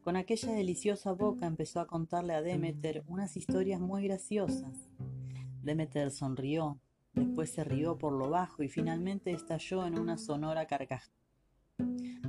Con 0.02 0.16
aquella 0.16 0.52
deliciosa 0.52 1.12
boca 1.12 1.46
empezó 1.46 1.80
a 1.80 1.86
contarle 1.86 2.34
a 2.34 2.42
Demeter 2.42 3.04
unas 3.08 3.36
historias 3.36 3.80
muy 3.80 4.04
graciosas. 4.04 4.88
Demeter 5.62 6.10
sonrió, 6.10 6.80
Después 7.14 7.50
se 7.50 7.64
rió 7.64 7.98
por 7.98 8.12
lo 8.12 8.30
bajo 8.30 8.62
y 8.62 8.68
finalmente 8.68 9.32
estalló 9.32 9.86
en 9.86 9.98
una 9.98 10.16
sonora 10.16 10.66
carcajada. 10.66 11.12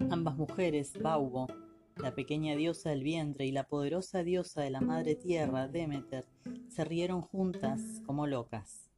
Ambas 0.10 0.36
mujeres, 0.36 0.94
Baubo, 1.02 1.48
la 1.98 2.14
pequeña 2.16 2.56
diosa 2.56 2.90
del 2.90 3.04
vientre 3.04 3.46
y 3.46 3.52
la 3.52 3.64
poderosa 3.64 4.24
diosa 4.24 4.62
de 4.62 4.72
la 4.72 4.82
madre 4.82 5.16
tierra, 5.16 5.68
Demeter, 5.68 6.26
se 6.68 6.84
rieron 6.84 7.22
juntas 7.22 8.02
como 8.06 8.28
locas. 8.28 8.90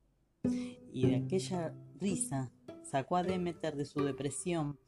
Y 0.93 1.07
de 1.07 1.17
aquella 1.17 1.73
risa 1.99 2.51
sacó 2.83 3.17
a 3.17 3.23
Demeter 3.23 3.75
de 3.75 3.85
su 3.85 4.03
depresión 4.03 4.79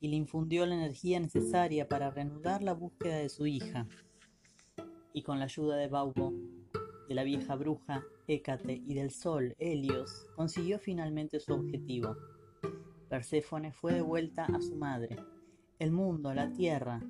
y 0.00 0.08
le 0.08 0.16
infundió 0.16 0.66
la 0.66 0.74
energía 0.74 1.18
necesaria 1.18 1.88
para 1.88 2.10
reanudar 2.10 2.62
la 2.62 2.74
búsqueda 2.74 3.16
de 3.16 3.28
su 3.28 3.46
hija. 3.46 3.88
Y 5.12 5.22
con 5.22 5.38
la 5.38 5.46
ayuda 5.46 5.76
de 5.76 5.88
Baubo, 5.88 6.32
de 7.08 7.14
la 7.14 7.24
vieja 7.24 7.54
bruja 7.56 8.04
Hécate 8.26 8.82
y 8.86 8.94
del 8.94 9.10
sol 9.10 9.54
Helios, 9.58 10.26
consiguió 10.34 10.78
finalmente 10.78 11.40
su 11.40 11.52
objetivo. 11.52 12.16
Perséfone 13.08 13.72
fue 13.72 13.94
de 13.94 14.00
vuelta 14.00 14.44
a 14.46 14.60
su 14.60 14.76
madre. 14.76 15.16
El 15.78 15.92
mundo, 15.92 16.32
la 16.32 16.50
tierra 16.52 17.02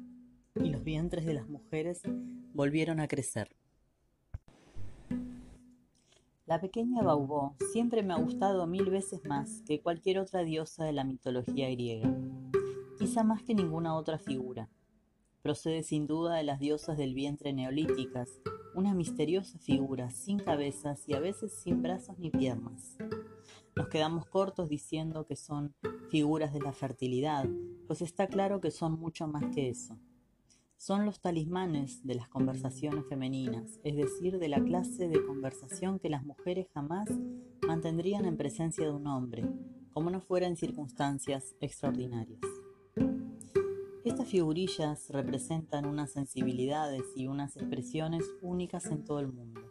y 0.56 0.71
los 0.71 0.83
vientres 0.83 1.25
de 1.25 1.35
las 1.35 1.49
mujeres 1.49 2.02
volvieron 2.52 3.00
a 3.00 3.09
crecer. 3.09 3.54
La 6.47 6.61
pequeña 6.61 7.02
Baubó 7.02 7.56
siempre 7.73 8.02
me 8.02 8.12
ha 8.12 8.18
gustado 8.18 8.66
mil 8.66 8.90
veces 8.90 9.25
más 9.25 9.62
que 9.62 9.80
cualquier 9.80 10.18
otra 10.18 10.44
diosa 10.44 10.85
de 10.85 10.92
la 10.92 11.04
mitología 11.04 11.71
griega, 11.71 12.12
quizá 12.99 13.25
más 13.25 13.42
que 13.42 13.54
ninguna 13.54 13.97
otra 13.97 14.18
figura. 14.18 14.68
Procede 15.44 15.82
sin 15.82 16.06
duda 16.06 16.36
de 16.36 16.42
las 16.42 16.58
diosas 16.58 16.96
del 16.96 17.12
vientre 17.12 17.52
neolíticas, 17.52 18.40
una 18.74 18.94
misteriosa 18.94 19.58
figura 19.58 20.08
sin 20.10 20.38
cabezas 20.38 21.06
y 21.06 21.12
a 21.12 21.20
veces 21.20 21.52
sin 21.52 21.82
brazos 21.82 22.18
ni 22.18 22.30
piernas. 22.30 22.96
Nos 23.76 23.88
quedamos 23.88 24.24
cortos 24.24 24.70
diciendo 24.70 25.26
que 25.26 25.36
son 25.36 25.74
figuras 26.08 26.54
de 26.54 26.60
la 26.60 26.72
fertilidad, 26.72 27.46
pues 27.86 28.00
está 28.00 28.26
claro 28.26 28.62
que 28.62 28.70
son 28.70 28.98
mucho 28.98 29.28
más 29.28 29.54
que 29.54 29.68
eso. 29.68 29.98
Son 30.78 31.04
los 31.04 31.20
talismanes 31.20 32.02
de 32.06 32.14
las 32.14 32.30
conversaciones 32.30 33.04
femeninas, 33.06 33.78
es 33.84 33.96
decir, 33.96 34.38
de 34.38 34.48
la 34.48 34.64
clase 34.64 35.08
de 35.08 35.26
conversación 35.26 35.98
que 35.98 36.08
las 36.08 36.24
mujeres 36.24 36.68
jamás 36.72 37.10
mantendrían 37.66 38.24
en 38.24 38.38
presencia 38.38 38.84
de 38.84 38.92
un 38.92 39.06
hombre, 39.06 39.46
como 39.92 40.08
no 40.08 40.22
fuera 40.22 40.46
en 40.46 40.56
circunstancias 40.56 41.54
extraordinarias. 41.60 42.40
Estas 44.04 44.28
figurillas 44.28 45.08
representan 45.08 45.87
unas 45.87 46.12
sensibilidades 46.12 47.04
y 47.16 47.26
unas 47.26 47.56
expresiones 47.56 48.23
únicas 48.42 48.84
en 48.87 49.02
todo 49.02 49.18
el 49.20 49.32
mundo. 49.32 49.62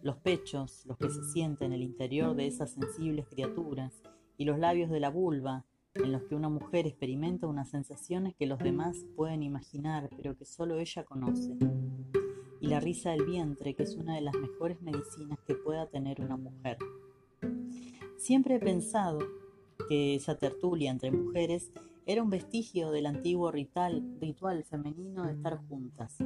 Los 0.00 0.18
pechos, 0.18 0.86
los 0.86 0.96
que 0.96 1.10
se 1.10 1.24
sienten 1.32 1.72
en 1.72 1.80
el 1.80 1.82
interior 1.82 2.36
de 2.36 2.46
esas 2.46 2.70
sensibles 2.70 3.26
criaturas, 3.26 4.00
y 4.38 4.44
los 4.44 4.60
labios 4.60 4.90
de 4.90 5.00
la 5.00 5.10
vulva, 5.10 5.64
en 5.94 6.12
los 6.12 6.22
que 6.22 6.36
una 6.36 6.48
mujer 6.48 6.86
experimenta 6.86 7.48
unas 7.48 7.68
sensaciones 7.68 8.36
que 8.36 8.46
los 8.46 8.60
demás 8.60 8.96
pueden 9.16 9.42
imaginar, 9.42 10.08
pero 10.16 10.36
que 10.36 10.44
solo 10.44 10.78
ella 10.78 11.02
conoce. 11.02 11.56
Y 12.60 12.68
la 12.68 12.78
risa 12.78 13.10
del 13.10 13.24
vientre, 13.24 13.74
que 13.74 13.82
es 13.82 13.96
una 13.96 14.14
de 14.14 14.20
las 14.20 14.34
mejores 14.34 14.80
medicinas 14.82 15.40
que 15.44 15.56
pueda 15.56 15.88
tener 15.88 16.20
una 16.20 16.36
mujer. 16.36 16.78
Siempre 18.18 18.54
he 18.54 18.60
pensado 18.60 19.18
que 19.88 20.14
esa 20.14 20.38
tertulia 20.38 20.92
entre 20.92 21.10
mujeres 21.10 21.72
era 22.08 22.22
un 22.22 22.30
vestigio 22.30 22.92
del 22.92 23.06
antiguo 23.06 23.50
ritual, 23.50 24.16
ritual 24.20 24.62
femenino 24.62 25.26
de 25.26 25.32
estar 25.32 25.58
juntas. 25.66 26.16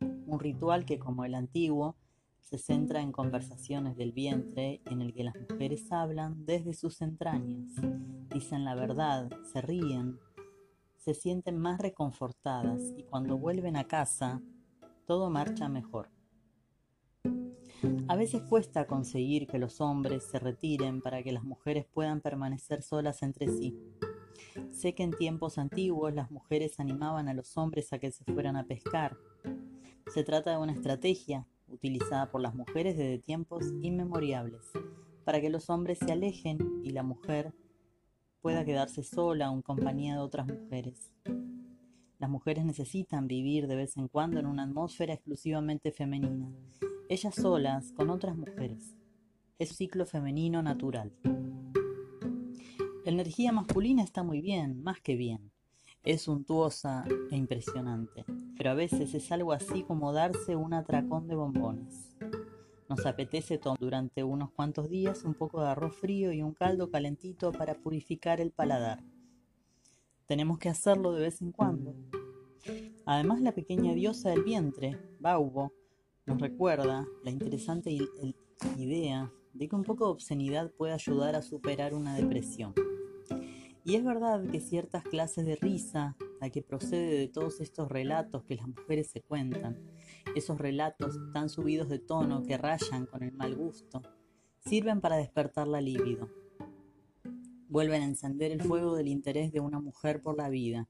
Un 0.00 0.40
ritual 0.40 0.86
que, 0.86 0.98
como 0.98 1.26
el 1.26 1.34
antiguo, 1.34 1.96
se 2.40 2.56
centra 2.56 3.02
en 3.02 3.12
conversaciones 3.12 3.98
del 3.98 4.12
vientre 4.12 4.80
en 4.86 5.02
el 5.02 5.12
que 5.12 5.24
las 5.24 5.34
mujeres 5.36 5.92
hablan 5.92 6.46
desde 6.46 6.72
sus 6.72 7.02
entrañas, 7.02 7.70
dicen 8.32 8.64
la 8.64 8.74
verdad, 8.74 9.28
se 9.52 9.60
ríen, 9.60 10.18
se 10.96 11.12
sienten 11.12 11.58
más 11.58 11.78
reconfortadas 11.78 12.80
y 12.96 13.02
cuando 13.02 13.36
vuelven 13.36 13.76
a 13.76 13.84
casa 13.84 14.40
todo 15.06 15.28
marcha 15.28 15.68
mejor. 15.68 16.08
A 18.08 18.16
veces 18.16 18.40
cuesta 18.48 18.86
conseguir 18.86 19.46
que 19.46 19.58
los 19.58 19.82
hombres 19.82 20.24
se 20.24 20.38
retiren 20.38 21.02
para 21.02 21.22
que 21.22 21.32
las 21.32 21.44
mujeres 21.44 21.84
puedan 21.84 22.22
permanecer 22.22 22.82
solas 22.82 23.22
entre 23.22 23.48
sí. 23.48 23.78
Sé 24.70 24.94
que 24.94 25.02
en 25.02 25.12
tiempos 25.12 25.58
antiguos 25.58 26.14
las 26.14 26.30
mujeres 26.30 26.78
animaban 26.80 27.28
a 27.28 27.34
los 27.34 27.56
hombres 27.56 27.92
a 27.92 27.98
que 27.98 28.10
se 28.10 28.24
fueran 28.24 28.56
a 28.56 28.64
pescar. 28.64 29.16
Se 30.12 30.24
trata 30.24 30.50
de 30.50 30.58
una 30.58 30.72
estrategia 30.72 31.46
utilizada 31.68 32.30
por 32.30 32.40
las 32.40 32.54
mujeres 32.54 32.96
desde 32.96 33.18
tiempos 33.18 33.66
inmemoriales, 33.82 34.70
para 35.24 35.40
que 35.40 35.50
los 35.50 35.68
hombres 35.70 35.98
se 35.98 36.12
alejen 36.12 36.58
y 36.82 36.90
la 36.90 37.02
mujer 37.02 37.52
pueda 38.40 38.64
quedarse 38.64 39.02
sola 39.02 39.50
o 39.50 39.54
en 39.54 39.62
compañía 39.62 40.14
de 40.14 40.20
otras 40.20 40.46
mujeres. 40.46 41.12
Las 42.18 42.30
mujeres 42.30 42.64
necesitan 42.64 43.28
vivir 43.28 43.66
de 43.66 43.76
vez 43.76 43.96
en 43.96 44.08
cuando 44.08 44.40
en 44.40 44.46
una 44.46 44.64
atmósfera 44.64 45.14
exclusivamente 45.14 45.92
femenina, 45.92 46.50
ellas 47.08 47.34
solas 47.34 47.92
con 47.92 48.10
otras 48.10 48.36
mujeres. 48.36 48.96
Es 49.58 49.76
ciclo 49.76 50.04
femenino 50.04 50.62
natural. 50.62 51.12
La 53.08 53.14
energía 53.14 53.52
masculina 53.52 54.02
está 54.02 54.22
muy 54.22 54.42
bien, 54.42 54.82
más 54.82 55.00
que 55.00 55.16
bien. 55.16 55.50
Es 56.02 56.20
suntuosa 56.20 57.06
e 57.30 57.36
impresionante, 57.36 58.26
pero 58.54 58.68
a 58.68 58.74
veces 58.74 59.14
es 59.14 59.32
algo 59.32 59.52
así 59.52 59.82
como 59.82 60.12
darse 60.12 60.56
un 60.56 60.74
atracón 60.74 61.26
de 61.26 61.34
bombones. 61.34 62.14
Nos 62.86 63.06
apetece 63.06 63.56
tomar 63.56 63.78
durante 63.78 64.24
unos 64.24 64.50
cuantos 64.50 64.90
días 64.90 65.24
un 65.24 65.32
poco 65.32 65.62
de 65.62 65.68
arroz 65.68 65.96
frío 65.96 66.34
y 66.34 66.42
un 66.42 66.52
caldo 66.52 66.90
calentito 66.90 67.50
para 67.50 67.76
purificar 67.76 68.42
el 68.42 68.50
paladar. 68.50 69.02
Tenemos 70.26 70.58
que 70.58 70.68
hacerlo 70.68 71.12
de 71.12 71.22
vez 71.22 71.40
en 71.40 71.52
cuando. 71.52 71.94
Además, 73.06 73.40
la 73.40 73.52
pequeña 73.52 73.94
diosa 73.94 74.28
del 74.28 74.42
vientre, 74.42 74.98
Baubo, 75.18 75.72
nos 76.26 76.38
recuerda 76.42 77.06
la 77.24 77.30
interesante 77.30 77.90
idea 78.76 79.32
de 79.52 79.68
que 79.68 79.76
un 79.76 79.84
poco 79.84 80.06
de 80.06 80.12
obscenidad 80.12 80.70
puede 80.72 80.92
ayudar 80.92 81.34
a 81.34 81.42
superar 81.42 81.94
una 81.94 82.14
depresión. 82.14 82.74
Y 83.84 83.94
es 83.94 84.04
verdad 84.04 84.44
que 84.50 84.60
ciertas 84.60 85.02
clases 85.02 85.46
de 85.46 85.56
risa, 85.56 86.16
la 86.40 86.50
que 86.50 86.62
procede 86.62 87.18
de 87.18 87.28
todos 87.28 87.60
estos 87.60 87.88
relatos 87.88 88.44
que 88.44 88.56
las 88.56 88.68
mujeres 88.68 89.10
se 89.10 89.22
cuentan, 89.22 89.78
esos 90.34 90.58
relatos 90.58 91.18
tan 91.32 91.48
subidos 91.48 91.88
de 91.88 91.98
tono 91.98 92.42
que 92.42 92.58
rayan 92.58 93.06
con 93.06 93.22
el 93.22 93.32
mal 93.32 93.54
gusto, 93.56 94.02
sirven 94.58 95.00
para 95.00 95.16
despertar 95.16 95.68
la 95.68 95.80
libido. 95.80 96.28
Vuelven 97.68 98.02
a 98.02 98.06
encender 98.06 98.52
el 98.52 98.62
fuego 98.62 98.94
del 98.94 99.08
interés 99.08 99.52
de 99.52 99.60
una 99.60 99.80
mujer 99.80 100.20
por 100.20 100.36
la 100.36 100.48
vida. 100.48 100.88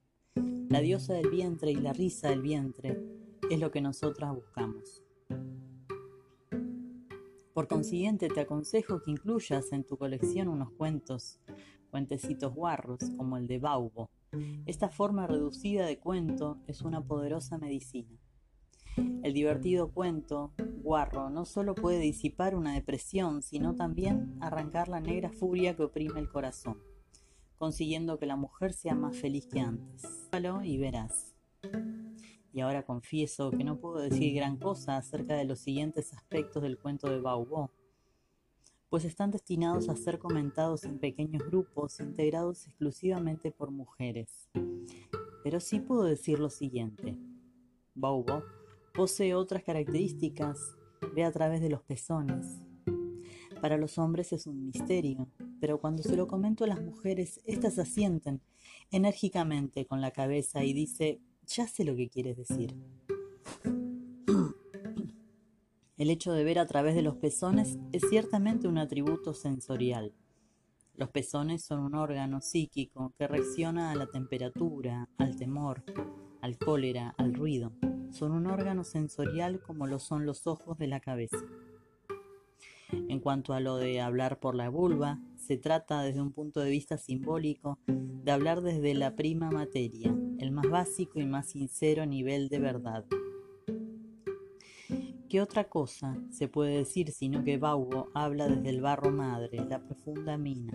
La 0.68 0.80
diosa 0.80 1.14
del 1.14 1.30
vientre 1.30 1.70
y 1.70 1.76
la 1.76 1.92
risa 1.92 2.30
del 2.30 2.42
vientre 2.42 3.00
es 3.50 3.60
lo 3.60 3.70
que 3.70 3.80
nosotras 3.80 4.34
buscamos. 4.34 5.04
Por 7.58 7.66
consiguiente, 7.66 8.28
te 8.28 8.38
aconsejo 8.38 9.02
que 9.02 9.10
incluyas 9.10 9.72
en 9.72 9.82
tu 9.82 9.96
colección 9.96 10.46
unos 10.46 10.70
cuentos 10.70 11.40
cuentecitos 11.90 12.54
guarros 12.54 13.00
como 13.16 13.36
el 13.36 13.48
de 13.48 13.58
Baubo. 13.58 14.10
Esta 14.64 14.88
forma 14.88 15.26
reducida 15.26 15.84
de 15.84 15.98
cuento 15.98 16.58
es 16.68 16.82
una 16.82 17.02
poderosa 17.04 17.58
medicina. 17.58 18.16
El 19.24 19.32
divertido 19.32 19.90
cuento 19.90 20.52
guarro 20.84 21.30
no 21.30 21.44
solo 21.44 21.74
puede 21.74 21.98
disipar 21.98 22.54
una 22.54 22.74
depresión, 22.74 23.42
sino 23.42 23.74
también 23.74 24.36
arrancar 24.40 24.86
la 24.86 25.00
negra 25.00 25.32
furia 25.32 25.74
que 25.74 25.82
oprime 25.82 26.20
el 26.20 26.28
corazón, 26.28 26.78
consiguiendo 27.56 28.20
que 28.20 28.26
la 28.26 28.36
mujer 28.36 28.72
sea 28.72 28.94
más 28.94 29.16
feliz 29.16 29.48
que 29.48 29.58
antes. 29.58 30.28
y 30.62 30.78
verás. 30.78 31.34
Y 32.58 32.60
ahora 32.60 32.84
confieso 32.84 33.52
que 33.52 33.62
no 33.62 33.78
puedo 33.78 34.00
decir 34.00 34.34
gran 34.34 34.56
cosa 34.56 34.96
acerca 34.96 35.36
de 35.36 35.44
los 35.44 35.60
siguientes 35.60 36.12
aspectos 36.12 36.60
del 36.60 36.76
cuento 36.76 37.08
de 37.08 37.20
Baubo, 37.20 37.70
pues 38.90 39.04
están 39.04 39.30
destinados 39.30 39.88
a 39.88 39.94
ser 39.94 40.18
comentados 40.18 40.82
en 40.82 40.98
pequeños 40.98 41.44
grupos 41.44 42.00
integrados 42.00 42.66
exclusivamente 42.66 43.52
por 43.52 43.70
mujeres. 43.70 44.50
Pero 45.44 45.60
sí 45.60 45.78
puedo 45.78 46.02
decir 46.02 46.40
lo 46.40 46.50
siguiente. 46.50 47.16
Baubo 47.94 48.42
posee 48.92 49.36
otras 49.36 49.62
características, 49.62 50.58
ve 51.14 51.22
a 51.22 51.30
través 51.30 51.60
de 51.60 51.70
los 51.70 51.82
pezones. 51.82 52.60
Para 53.60 53.76
los 53.76 53.98
hombres 53.98 54.32
es 54.32 54.48
un 54.48 54.66
misterio, 54.66 55.28
pero 55.60 55.80
cuando 55.80 56.02
se 56.02 56.16
lo 56.16 56.26
comento 56.26 56.64
a 56.64 56.66
las 56.66 56.82
mujeres, 56.82 57.40
éstas 57.44 57.78
asienten 57.78 58.40
enérgicamente 58.90 59.86
con 59.86 60.00
la 60.00 60.10
cabeza 60.10 60.64
y 60.64 60.72
dice, 60.72 61.20
ya 61.48 61.66
sé 61.66 61.84
lo 61.84 61.96
que 61.96 62.08
quieres 62.08 62.36
decir. 62.36 62.74
El 65.96 66.10
hecho 66.10 66.32
de 66.32 66.44
ver 66.44 66.58
a 66.58 66.66
través 66.66 66.94
de 66.94 67.02
los 67.02 67.16
pezones 67.16 67.78
es 67.92 68.02
ciertamente 68.08 68.68
un 68.68 68.78
atributo 68.78 69.34
sensorial. 69.34 70.14
Los 70.94 71.10
pezones 71.10 71.64
son 71.64 71.80
un 71.80 71.94
órgano 71.94 72.40
psíquico 72.40 73.12
que 73.18 73.26
reacciona 73.26 73.90
a 73.90 73.96
la 73.96 74.06
temperatura, 74.06 75.08
al 75.16 75.36
temor, 75.36 75.82
al 76.40 76.58
cólera, 76.58 77.14
al 77.18 77.34
ruido. 77.34 77.72
Son 78.10 78.32
un 78.32 78.46
órgano 78.46 78.84
sensorial 78.84 79.60
como 79.60 79.86
lo 79.86 79.98
son 79.98 80.26
los 80.26 80.46
ojos 80.46 80.78
de 80.78 80.86
la 80.86 81.00
cabeza. 81.00 81.38
En 82.90 83.20
cuanto 83.20 83.52
a 83.52 83.60
lo 83.60 83.76
de 83.76 84.00
hablar 84.00 84.40
por 84.40 84.54
la 84.54 84.68
vulva, 84.68 85.20
se 85.36 85.56
trata 85.56 86.02
desde 86.02 86.22
un 86.22 86.32
punto 86.32 86.60
de 86.60 86.70
vista 86.70 86.98
simbólico 86.98 87.78
de 87.86 88.32
hablar 88.32 88.62
desde 88.62 88.94
la 88.94 89.14
prima 89.14 89.50
materia, 89.50 90.14
el 90.38 90.52
más 90.52 90.68
básico 90.68 91.20
y 91.20 91.26
más 91.26 91.48
sincero 91.48 92.06
nivel 92.06 92.48
de 92.48 92.58
verdad. 92.58 93.04
¿Qué 95.28 95.42
otra 95.42 95.68
cosa 95.68 96.16
se 96.30 96.48
puede 96.48 96.78
decir 96.78 97.10
sino 97.10 97.44
que 97.44 97.58
Baubo 97.58 98.08
habla 98.14 98.48
desde 98.48 98.70
el 98.70 98.80
barro 98.80 99.10
madre, 99.10 99.62
la 99.68 99.78
profunda 99.82 100.38
mina, 100.38 100.72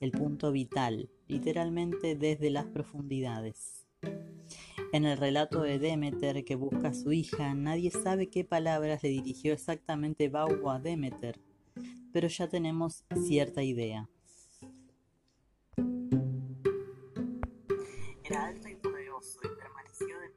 el 0.00 0.10
punto 0.10 0.52
vital, 0.52 1.10
literalmente 1.28 2.16
desde 2.16 2.48
las 2.48 2.64
profundidades? 2.64 3.86
En 4.92 5.06
el 5.06 5.16
relato 5.16 5.62
de 5.62 5.78
Demeter 5.78 6.44
que 6.44 6.54
busca 6.54 6.88
a 6.88 6.94
su 6.94 7.12
hija, 7.12 7.54
nadie 7.54 7.90
sabe 7.90 8.28
qué 8.28 8.44
palabras 8.44 9.02
le 9.02 9.08
dirigió 9.08 9.54
exactamente 9.54 10.28
Baubo 10.28 10.70
a 10.70 10.78
Demeter, 10.80 11.40
pero 12.12 12.28
ya 12.28 12.46
tenemos 12.46 13.06
cierta 13.26 13.62
idea. 13.62 14.10
Era 18.22 18.46
alto 18.48 18.68
y 18.68 18.74
poderoso 18.74 19.38
y 19.42 19.48
permaneció 19.48 20.18
de 20.18 20.32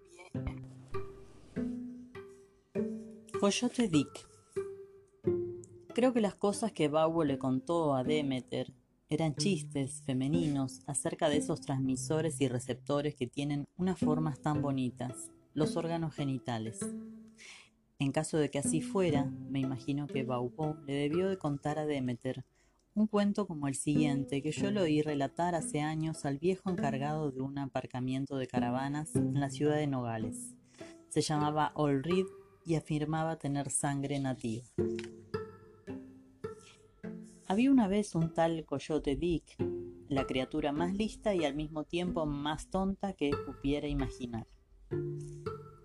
Coyote 3.37 3.89
Dick. 3.89 4.27
Creo 5.93 6.13
que 6.13 6.21
las 6.21 6.35
cosas 6.35 6.71
que 6.71 6.87
Baubo 6.87 7.25
le 7.25 7.37
contó 7.37 7.93
a 7.93 8.05
Demeter 8.05 8.73
eran 9.09 9.35
chistes 9.35 10.01
femeninos 10.05 10.81
acerca 10.87 11.29
de 11.29 11.37
esos 11.37 11.61
transmisores 11.61 12.41
y 12.41 12.47
receptores 12.47 13.15
que 13.15 13.27
tienen 13.27 13.65
unas 13.77 13.99
formas 13.99 14.41
tan 14.41 14.61
bonitas, 14.61 15.31
los 15.53 15.75
órganos 15.75 16.13
genitales. 16.13 16.79
En 17.99 18.11
caso 18.11 18.37
de 18.37 18.49
que 18.49 18.59
así 18.59 18.81
fuera, 18.81 19.25
me 19.49 19.59
imagino 19.59 20.07
que 20.07 20.23
Baubo 20.23 20.77
le 20.85 20.93
debió 20.93 21.29
de 21.29 21.37
contar 21.37 21.79
a 21.79 21.85
Demeter 21.85 22.43
un 22.95 23.07
cuento 23.07 23.45
como 23.45 23.67
el 23.67 23.75
siguiente 23.75 24.41
que 24.41 24.51
yo 24.51 24.71
lo 24.71 24.83
oí 24.83 25.01
relatar 25.01 25.53
hace 25.53 25.81
años 25.81 26.23
al 26.23 26.39
viejo 26.39 26.69
encargado 26.69 27.29
de 27.29 27.41
un 27.41 27.57
aparcamiento 27.57 28.37
de 28.37 28.47
caravanas 28.47 29.13
en 29.15 29.39
la 29.39 29.49
ciudad 29.49 29.75
de 29.75 29.87
Nogales. 29.87 30.55
Se 31.09 31.21
llamaba 31.21 31.73
Olrid 31.75 32.25
y 32.65 32.75
afirmaba 32.75 33.37
tener 33.37 33.69
sangre 33.69 34.19
nativa. 34.19 34.63
Había 37.47 37.69
una 37.69 37.87
vez 37.87 38.15
un 38.15 38.33
tal 38.33 38.65
Coyote 38.65 39.15
Dick, 39.15 39.55
la 40.09 40.25
criatura 40.25 40.71
más 40.71 40.95
lista 40.95 41.35
y 41.35 41.45
al 41.45 41.53
mismo 41.53 41.83
tiempo 41.83 42.25
más 42.25 42.71
tonta 42.71 43.13
que 43.13 43.29
pudiera 43.45 43.87
imaginar. 43.87 44.47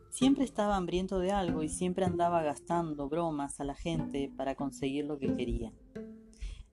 Siempre 0.08 0.44
estaba 0.44 0.76
hambriento 0.76 1.18
de 1.18 1.32
algo 1.32 1.62
y 1.62 1.68
siempre 1.68 2.06
andaba 2.06 2.42
gastando 2.42 3.10
bromas 3.10 3.60
a 3.60 3.64
la 3.64 3.74
gente 3.74 4.32
para 4.34 4.54
conseguir 4.54 5.04
lo 5.04 5.18
que 5.18 5.36
quería. 5.36 5.70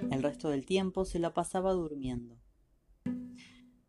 El 0.09 0.23
resto 0.23 0.49
del 0.49 0.65
tiempo 0.65 1.03
se 1.03 1.19
la 1.19 1.33
pasaba 1.33 1.73
durmiendo. 1.73 2.37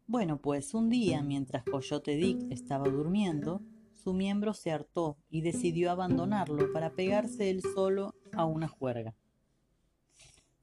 Bueno, 0.09 0.41
pues 0.41 0.75
un 0.75 0.89
día, 0.89 1.23
mientras 1.23 1.63
Coyote 1.63 2.17
Dick 2.17 2.51
estaba 2.51 2.89
durmiendo, 2.89 3.63
su 3.93 4.15
miembro 4.15 4.53
se 4.53 4.73
hartó 4.73 5.17
y 5.31 5.43
decidió 5.43 5.93
abandonarlo 5.93 6.73
para 6.73 6.91
pegarse 6.97 7.51
él 7.51 7.63
solo 7.63 8.17
a 8.33 8.45
una 8.47 8.67
juerga. 8.67 9.15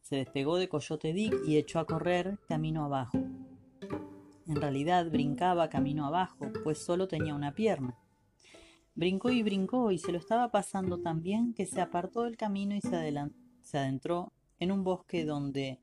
Se 0.06 0.18
despegó 0.18 0.58
de 0.58 0.70
Coyote 0.70 1.14
Dick 1.14 1.34
y 1.48 1.58
echó 1.58 1.80
a 1.80 1.88
correr 1.88 2.38
camino 2.48 2.86
abajo. 2.86 3.18
En 3.18 4.56
realidad 4.56 5.10
brincaba 5.10 5.68
camino 5.68 6.06
abajo, 6.06 6.46
pues 6.64 6.78
solo 6.78 7.08
tenía 7.08 7.34
una 7.34 7.56
pierna. 7.56 7.98
Brincó 8.94 9.32
y 9.32 9.42
brincó 9.42 9.90
y 9.90 9.98
se 9.98 10.12
lo 10.12 10.20
estaba 10.20 10.52
pasando 10.52 11.00
tan 11.00 11.24
bien 11.24 11.56
que 11.56 11.66
se 11.66 11.82
apartó 11.82 12.22
del 12.22 12.38
camino 12.38 12.76
y 12.76 12.82
se, 12.82 12.96
adentró 13.76 14.32
en 14.60 14.72
un 14.72 14.84
bosque 14.84 15.26
donde 15.26 15.80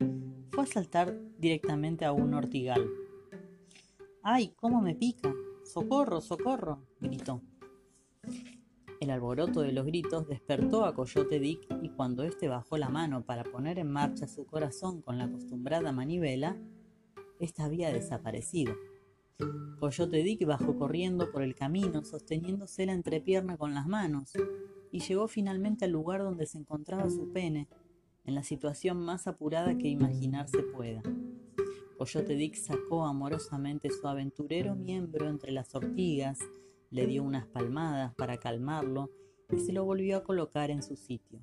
fue 0.53 0.63
a 0.63 0.67
saltar 0.67 1.19
directamente 1.37 2.05
a 2.05 2.13
un 2.13 2.33
ortigal. 2.33 2.89
¡Ay, 4.21 4.53
cómo 4.55 4.81
me 4.81 4.95
pica! 4.95 5.33
¡Socorro, 5.65 6.21
socorro! 6.21 6.87
gritó. 7.01 7.41
El 9.03 9.11
alboroto 9.11 9.59
de 9.59 9.73
los 9.73 9.85
gritos 9.85 10.29
despertó 10.29 10.85
a 10.85 10.95
Coyote 10.95 11.37
Dick 11.37 11.67
y 11.81 11.89
cuando 11.89 12.23
éste 12.23 12.47
bajó 12.47 12.77
la 12.77 12.87
mano 12.87 13.25
para 13.25 13.43
poner 13.43 13.77
en 13.77 13.91
marcha 13.91 14.29
su 14.29 14.45
corazón 14.45 15.01
con 15.01 15.17
la 15.17 15.25
acostumbrada 15.25 15.91
manivela, 15.91 16.55
ésta 17.37 17.65
había 17.65 17.91
desaparecido. 17.91 18.73
Coyote 19.81 20.23
Dick 20.23 20.45
bajó 20.45 20.77
corriendo 20.77 21.33
por 21.33 21.43
el 21.43 21.53
camino, 21.53 22.05
sosteniéndose 22.05 22.85
la 22.85 22.93
entrepierna 22.93 23.57
con 23.57 23.73
las 23.73 23.87
manos, 23.87 24.31
y 24.89 25.01
llegó 25.01 25.27
finalmente 25.27 25.83
al 25.83 25.91
lugar 25.91 26.21
donde 26.21 26.45
se 26.45 26.59
encontraba 26.59 27.09
su 27.09 27.29
pene, 27.33 27.67
en 28.23 28.35
la 28.35 28.43
situación 28.43 29.03
más 29.03 29.27
apurada 29.27 29.77
que 29.77 29.89
imaginarse 29.89 30.63
pueda. 30.63 31.03
Coyote 31.97 32.35
Dick 32.35 32.55
sacó 32.55 33.03
amorosamente 33.03 33.89
su 33.89 34.07
aventurero 34.07 34.75
miembro 34.75 35.27
entre 35.27 35.51
las 35.51 35.75
ortigas 35.75 36.39
le 36.93 37.07
dio 37.07 37.23
unas 37.23 37.47
palmadas 37.47 38.13
para 38.13 38.37
calmarlo 38.37 39.09
y 39.51 39.57
se 39.59 39.73
lo 39.73 39.83
volvió 39.83 40.17
a 40.17 40.23
colocar 40.23 40.69
en 40.69 40.83
su 40.83 40.95
sitio. 40.95 41.39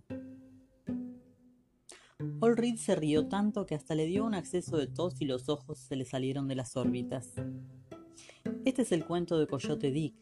Olrid 2.39 2.77
se 2.77 2.95
rió 2.95 3.27
tanto 3.27 3.67
que 3.67 3.75
hasta 3.75 3.97
le 3.97 4.07
dio 4.07 4.25
un 4.25 4.35
acceso 4.35 4.77
de 4.77 4.87
tos 4.87 5.21
y 5.21 5.25
los 5.25 5.49
ojos 5.49 5.79
se 5.79 5.97
le 5.97 6.05
salieron 6.05 6.47
de 6.47 6.55
las 6.55 6.77
órbitas. 6.77 7.35
Este 8.65 8.83
es 8.83 8.93
el 8.93 9.05
cuento 9.05 9.41
de 9.41 9.49
Coyote 9.49 9.91
Dick. 9.91 10.15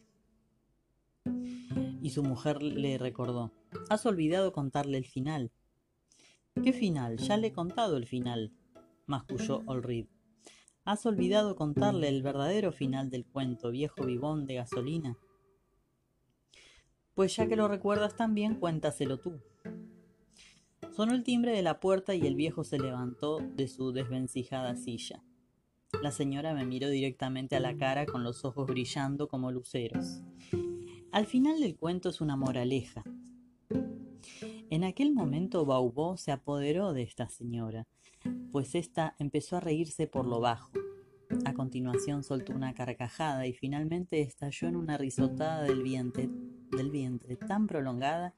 Y 2.01 2.09
su 2.09 2.23
mujer 2.23 2.63
le 2.63 2.97
recordó. 2.97 3.51
Has 3.89 4.07
olvidado 4.07 4.51
contarle 4.51 4.97
el 4.97 5.05
final. 5.05 5.51
¿Qué 6.63 6.73
final? 6.73 7.17
Ya 7.17 7.37
le 7.37 7.47
he 7.47 7.53
contado 7.53 7.97
el 7.97 8.07
final, 8.07 8.51
masculló 9.05 9.61
Olrid. 9.67 10.07
¿Has 10.89 11.05
olvidado 11.05 11.55
contarle 11.55 12.07
el 12.07 12.23
verdadero 12.23 12.71
final 12.71 13.11
del 13.11 13.23
cuento, 13.23 13.69
viejo 13.69 14.07
vivón 14.07 14.47
de 14.47 14.55
gasolina? 14.55 15.19
Pues 17.13 17.35
ya 17.35 17.47
que 17.47 17.55
lo 17.55 17.67
recuerdas 17.67 18.15
también, 18.15 18.55
cuéntaselo 18.55 19.19
tú. 19.19 19.39
Sonó 20.95 21.13
el 21.13 21.23
timbre 21.23 21.51
de 21.51 21.61
la 21.61 21.79
puerta 21.79 22.15
y 22.15 22.25
el 22.25 22.33
viejo 22.33 22.63
se 22.63 22.79
levantó 22.79 23.37
de 23.37 23.67
su 23.67 23.91
desvencijada 23.91 24.75
silla. 24.75 25.23
La 26.01 26.09
señora 26.09 26.55
me 26.55 26.65
miró 26.65 26.89
directamente 26.89 27.55
a 27.55 27.59
la 27.59 27.77
cara 27.77 28.07
con 28.07 28.23
los 28.23 28.43
ojos 28.43 28.65
brillando 28.65 29.27
como 29.27 29.51
luceros. 29.51 30.23
Al 31.11 31.27
final 31.27 31.59
del 31.59 31.75
cuento 31.75 32.09
es 32.09 32.19
una 32.19 32.35
moraleja. 32.35 33.03
En 34.69 34.83
aquel 34.83 35.13
momento 35.13 35.65
Baubó 35.65 36.17
se 36.17 36.31
apoderó 36.31 36.93
de 36.93 37.03
esta 37.03 37.27
señora 37.29 37.87
pues 38.51 38.75
ésta 38.75 39.15
empezó 39.19 39.57
a 39.57 39.59
reírse 39.59 40.07
por 40.07 40.25
lo 40.25 40.39
bajo. 40.39 40.71
A 41.45 41.53
continuación 41.53 42.23
soltó 42.23 42.53
una 42.53 42.73
carcajada 42.73 43.45
y 43.45 43.53
finalmente 43.53 44.21
estalló 44.21 44.67
en 44.67 44.75
una 44.75 44.97
risotada 44.97 45.63
del 45.63 45.83
vientre, 45.83 46.29
del 46.71 46.89
vientre 46.89 47.35
tan 47.35 47.67
prolongada 47.67 48.33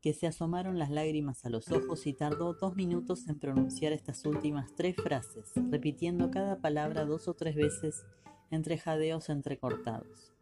que 0.00 0.14
se 0.14 0.26
asomaron 0.26 0.78
las 0.78 0.90
lágrimas 0.90 1.44
a 1.44 1.50
los 1.50 1.70
ojos 1.70 2.06
y 2.06 2.14
tardó 2.14 2.54
dos 2.54 2.74
minutos 2.74 3.28
en 3.28 3.38
pronunciar 3.38 3.92
estas 3.92 4.24
últimas 4.24 4.74
tres 4.74 4.96
frases, 4.96 5.52
repitiendo 5.70 6.30
cada 6.30 6.58
palabra 6.60 7.04
dos 7.04 7.28
o 7.28 7.34
tres 7.34 7.54
veces 7.54 8.06
entre 8.50 8.78
jadeos 8.78 9.28
entrecortados. 9.28 10.32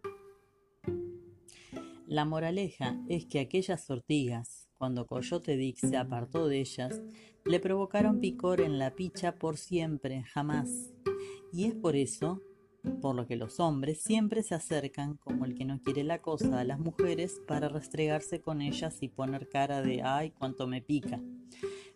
La 2.06 2.24
moraleja 2.24 2.96
es 3.08 3.26
que 3.26 3.40
aquellas 3.40 3.90
ortigas, 3.90 4.57
cuando 4.78 5.06
Coyote 5.06 5.56
Dick 5.56 5.76
se 5.76 5.96
apartó 5.96 6.46
de 6.46 6.60
ellas, 6.60 7.02
le 7.44 7.60
provocaron 7.60 8.20
picor 8.20 8.60
en 8.60 8.78
la 8.78 8.94
picha 8.94 9.34
por 9.34 9.56
siempre, 9.56 10.22
jamás. 10.22 10.94
Y 11.52 11.64
es 11.64 11.74
por 11.74 11.96
eso, 11.96 12.40
por 13.00 13.14
lo 13.14 13.26
que 13.26 13.36
los 13.36 13.58
hombres 13.58 14.00
siempre 14.00 14.42
se 14.42 14.54
acercan, 14.54 15.16
como 15.16 15.44
el 15.44 15.54
que 15.54 15.64
no 15.64 15.80
quiere 15.80 16.04
la 16.04 16.22
cosa, 16.22 16.60
a 16.60 16.64
las 16.64 16.78
mujeres 16.78 17.40
para 17.46 17.68
restregarse 17.68 18.40
con 18.40 18.62
ellas 18.62 18.98
y 19.02 19.08
poner 19.08 19.48
cara 19.48 19.82
de 19.82 20.02
¡ay, 20.02 20.30
cuánto 20.30 20.66
me 20.66 20.80
pica! 20.80 21.20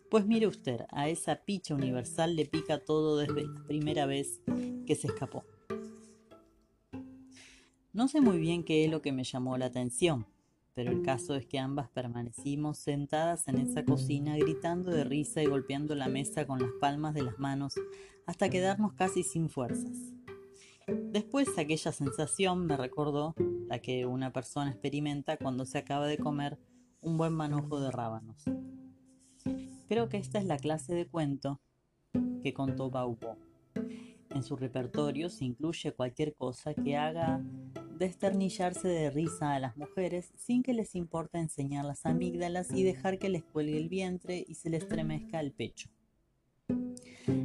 Pues 0.09 0.27
mire 0.27 0.45
usted, 0.45 0.81
a 0.89 1.09
esa 1.09 1.37
picha 1.43 1.73
universal 1.73 2.35
le 2.35 2.45
pica 2.45 2.83
todo 2.83 3.17
desde 3.17 3.47
la 3.47 3.63
primera 3.65 4.05
vez 4.05 4.41
que 4.85 4.95
se 4.95 5.07
escapó. 5.07 5.43
No 7.93 8.07
sé 8.07 8.21
muy 8.21 8.39
bien 8.39 8.63
qué 8.63 8.85
es 8.85 8.91
lo 8.91 9.01
que 9.01 9.11
me 9.11 9.23
llamó 9.23 9.57
la 9.57 9.65
atención, 9.65 10.25
pero 10.73 10.91
el 10.91 11.01
caso 11.01 11.35
es 11.35 11.45
que 11.45 11.59
ambas 11.59 11.89
permanecimos 11.89 12.77
sentadas 12.77 13.47
en 13.47 13.59
esa 13.59 13.85
cocina 13.85 14.37
gritando 14.37 14.91
de 14.91 15.03
risa 15.03 15.43
y 15.43 15.45
golpeando 15.45 15.95
la 15.95 16.07
mesa 16.07 16.47
con 16.47 16.59
las 16.59 16.71
palmas 16.79 17.13
de 17.13 17.23
las 17.23 17.37
manos 17.39 17.75
hasta 18.25 18.49
quedarnos 18.49 18.93
casi 18.93 19.23
sin 19.23 19.49
fuerzas. 19.49 20.13
Después 20.87 21.57
aquella 21.57 21.91
sensación 21.91 22.65
me 22.65 22.75
recordó 22.75 23.35
la 23.67 23.79
que 23.79 24.05
una 24.05 24.33
persona 24.33 24.71
experimenta 24.71 25.37
cuando 25.37 25.65
se 25.65 25.77
acaba 25.77 26.07
de 26.07 26.17
comer 26.17 26.57
un 27.01 27.17
buen 27.17 27.33
manojo 27.33 27.79
de 27.79 27.91
rábanos. 27.91 28.43
Creo 29.87 30.09
que 30.09 30.17
esta 30.17 30.39
es 30.39 30.45
la 30.45 30.57
clase 30.57 30.93
de 30.93 31.07
cuento 31.07 31.61
que 32.41 32.53
contó 32.53 32.89
Baubo. 32.89 33.37
En 34.29 34.43
su 34.43 34.55
repertorio 34.55 35.29
se 35.29 35.45
incluye 35.45 35.93
cualquier 35.93 36.33
cosa 36.35 36.73
que 36.73 36.97
haga 36.97 37.41
desternillarse 37.97 38.87
de 38.87 39.09
risa 39.09 39.53
a 39.53 39.59
las 39.59 39.77
mujeres 39.77 40.31
sin 40.35 40.63
que 40.63 40.73
les 40.73 40.95
importa 40.95 41.39
enseñar 41.39 41.85
las 41.85 42.05
amígdalas 42.05 42.71
y 42.71 42.83
dejar 42.83 43.19
que 43.19 43.29
les 43.29 43.43
cuelgue 43.43 43.77
el 43.77 43.89
vientre 43.89 44.43
y 44.47 44.55
se 44.55 44.69
les 44.69 44.83
estremezca 44.83 45.39
el 45.39 45.51
pecho. 45.51 45.89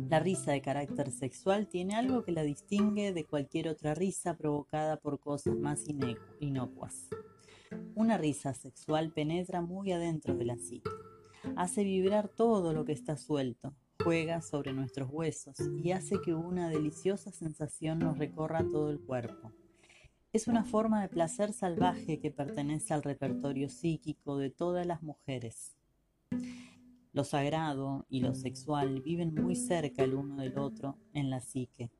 La 0.09 0.21
risa 0.21 0.53
de 0.53 0.63
carácter 0.63 1.11
sexual 1.11 1.69
tiene 1.69 1.95
algo 1.95 2.25
que 2.25 2.33
la 2.33 2.43
distingue 2.43 3.13
de 3.13 3.25
cualquier 3.25 3.69
otra 3.69 3.95
risa 3.95 4.37
provocada 4.37 4.97
por 4.97 5.21
cosas 5.21 5.57
más 5.57 5.85
inocuas. 6.41 7.09
Una 7.95 8.17
risa 8.17 8.55
sexual 8.55 9.13
penetra 9.13 9.61
muy 9.61 9.93
adentro 9.93 10.35
de 10.35 10.47
la 10.47 10.57
psique, 10.57 10.91
hace 11.57 11.85
vibrar 11.85 12.29
todo 12.29 12.73
lo 12.73 12.85
que 12.85 12.93
está 12.93 13.17
suelto, 13.17 13.75
juega 14.03 14.41
sobre 14.41 14.73
nuestros 14.73 15.11
huesos 15.11 15.57
y 15.83 15.93
hace 15.93 16.21
que 16.25 16.33
una 16.35 16.71
deliciosa 16.71 17.31
sensación 17.31 17.99
nos 17.99 18.17
recorra 18.17 18.61
todo 18.61 18.91
el 18.91 19.01
cuerpo. 19.01 19.53
Es 20.31 20.47
una 20.47 20.63
forma 20.63 21.01
de 21.01 21.09
placer 21.09 21.55
salvaje 21.55 22.21
que 22.21 22.31
pertenece 22.31 22.93
al 22.93 23.03
repertorio 23.03 23.71
psíquico 23.71 24.37
de 24.37 24.51
todas 24.51 24.87
las 24.87 25.03
mujeres. 25.03 25.75
Lo 27.15 27.25
sagrado 27.25 28.05
y 28.11 28.21
lo 28.21 28.35
sexual 28.35 29.01
viven 29.01 29.35
muy 29.35 29.57
cerca 29.57 30.05
el 30.05 30.15
uno 30.15 30.37
del 30.37 30.59
otro 30.59 30.99
en 31.15 31.31
la 31.31 31.41
psique, 31.41 31.91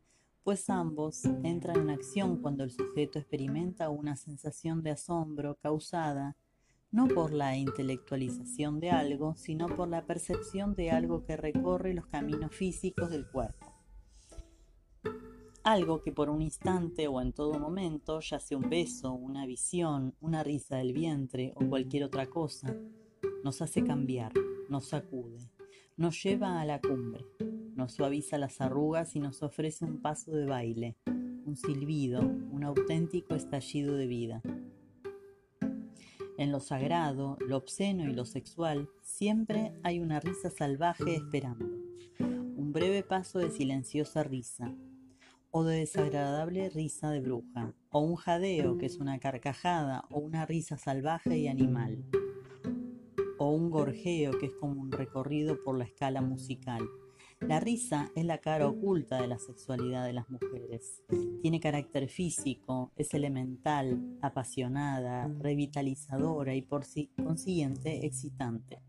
pues 0.45 0.69
ambos 0.69 1.25
entran 1.43 1.81
en 1.81 1.91
acción 1.91 2.43
cuando 2.43 2.65
el 2.65 2.71
sujeto 2.71 3.19
experimenta 3.19 3.89
una 3.89 4.15
sensación 4.15 4.83
de 4.83 4.91
asombro 4.91 5.57
causada 5.63 6.37
no 6.91 7.09
por 7.09 7.33
la 7.33 7.57
intelectualización 7.57 8.79
de 8.79 8.91
algo, 8.91 9.37
sino 9.37 9.69
por 9.69 9.89
la 9.89 10.05
percepción 10.05 10.75
de 10.75 10.91
algo 10.91 11.25
que 11.25 11.39
recorre 11.39 11.95
los 11.95 12.07
caminos 12.07 12.55
físicos 12.55 13.11
del 13.11 13.27
cuerpo 13.27 13.68
algo 15.73 16.01
que 16.01 16.13
por 16.13 16.31
un 16.31 16.41
instante 16.41 17.09
o 17.09 17.21
en 17.21 17.35
todo 17.35 17.59
momento, 17.59 18.21
ya 18.21 18.39
sea 18.39 18.57
un 18.57 18.71
beso, 18.71 19.13
una 19.13 19.45
visión, 19.45 20.15
una 20.21 20.43
risa 20.43 20.77
del 20.77 20.95
vientre 20.95 21.53
o 21.57 21.69
cualquier 21.69 22.05
otra 22.05 22.25
cosa, 22.27 22.75
nos 23.45 23.61
hace 23.61 23.85
cambiar, 23.85 24.33
nos 24.71 24.87
sacude, 24.87 25.51
nos 25.99 26.23
lleva 26.23 26.63
a 26.63 26.65
la 26.65 26.81
cumbre, 26.81 27.27
nos 27.75 27.93
suaviza 27.93 28.39
las 28.39 28.63
arrugas 28.63 29.15
y 29.15 29.21
nos 29.21 29.43
ofrece 29.43 29.85
un 29.85 30.01
paso 30.01 30.33
de 30.33 30.47
baile, 30.47 30.97
un 31.05 31.55
silbido, 31.55 32.23
un 32.23 32.65
auténtico 32.65 33.35
estallido 33.35 33.95
de 33.95 34.07
vida. 34.07 34.43
En 36.39 36.51
lo 36.51 36.61
sagrado, 36.61 37.37
lo 37.47 37.59
obsceno 37.59 38.09
y 38.09 38.15
lo 38.15 38.25
sexual 38.25 38.89
siempre 39.03 39.75
hay 39.83 40.01
una 40.01 40.19
risa 40.19 40.49
salvaje 40.49 41.17
esperando 41.17 41.79
breve 42.79 43.03
paso 43.03 43.39
de 43.39 43.51
silenciosa 43.51 44.23
risa, 44.23 44.73
o 45.51 45.65
de 45.65 45.79
desagradable 45.79 46.69
risa 46.71 47.11
de 47.11 47.21
bruja, 47.21 47.75
o 47.91 48.01
un 48.01 48.17
jadeo 48.17 48.79
que 48.79 48.87
es 48.87 48.99
una 48.99 49.19
carcajada, 49.19 50.05
o 50.11 50.19
una 50.19 50.47
risa 50.47 50.77
salvaje 50.77 51.39
y 51.39 51.49
animal, 51.49 52.05
o 53.39 53.51
un 53.51 53.71
gorjeo 53.71 54.39
que 54.39 54.47
es 54.47 54.53
como 54.53 54.81
un 54.81 54.93
recorrido 54.93 55.63
por 55.63 55.79
la 55.79 55.85
escala 55.85 56.21
musical. 56.21 56.87
La 57.41 57.61
risa 57.61 58.11
es 58.17 58.25
la 58.25 58.39
cara 58.39 58.67
oculta 58.67 59.21
de 59.21 59.29
la 59.29 59.39
sexualidad 59.39 60.05
de 60.05 60.13
las 60.13 60.29
mujeres. 60.29 61.05
Tiene 61.41 61.61
carácter 61.61 62.09
físico, 62.09 62.93
es 62.97 63.15
elemental, 63.15 64.19
apasionada, 64.21 65.29
revitalizadora 65.39 66.57
y 66.57 66.63
por 66.63 66.85
consiguiente 67.17 68.05
excitante. 68.05 68.83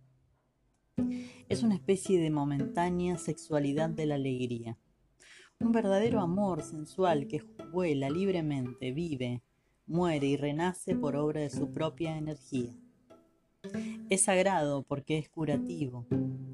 Es 1.47 1.63
una 1.63 1.75
especie 1.75 2.19
de 2.19 2.31
momentánea 2.31 3.17
sexualidad 3.17 3.89
de 3.89 4.07
la 4.07 4.15
alegría. 4.15 4.77
Un 5.61 5.73
verdadero 5.73 6.21
amor 6.21 6.61
sensual 6.61 7.27
que 7.27 7.43
vuela 7.73 8.09
libremente, 8.09 8.93
vive, 8.93 9.43
muere 9.85 10.27
y 10.27 10.37
renace 10.37 10.95
por 10.95 11.17
obra 11.17 11.41
de 11.41 11.49
su 11.49 11.73
propia 11.73 12.17
energía. 12.17 12.73
Es 14.09 14.21
sagrado 14.21 14.83
porque 14.83 15.17
es 15.17 15.27
curativo, 15.27 16.07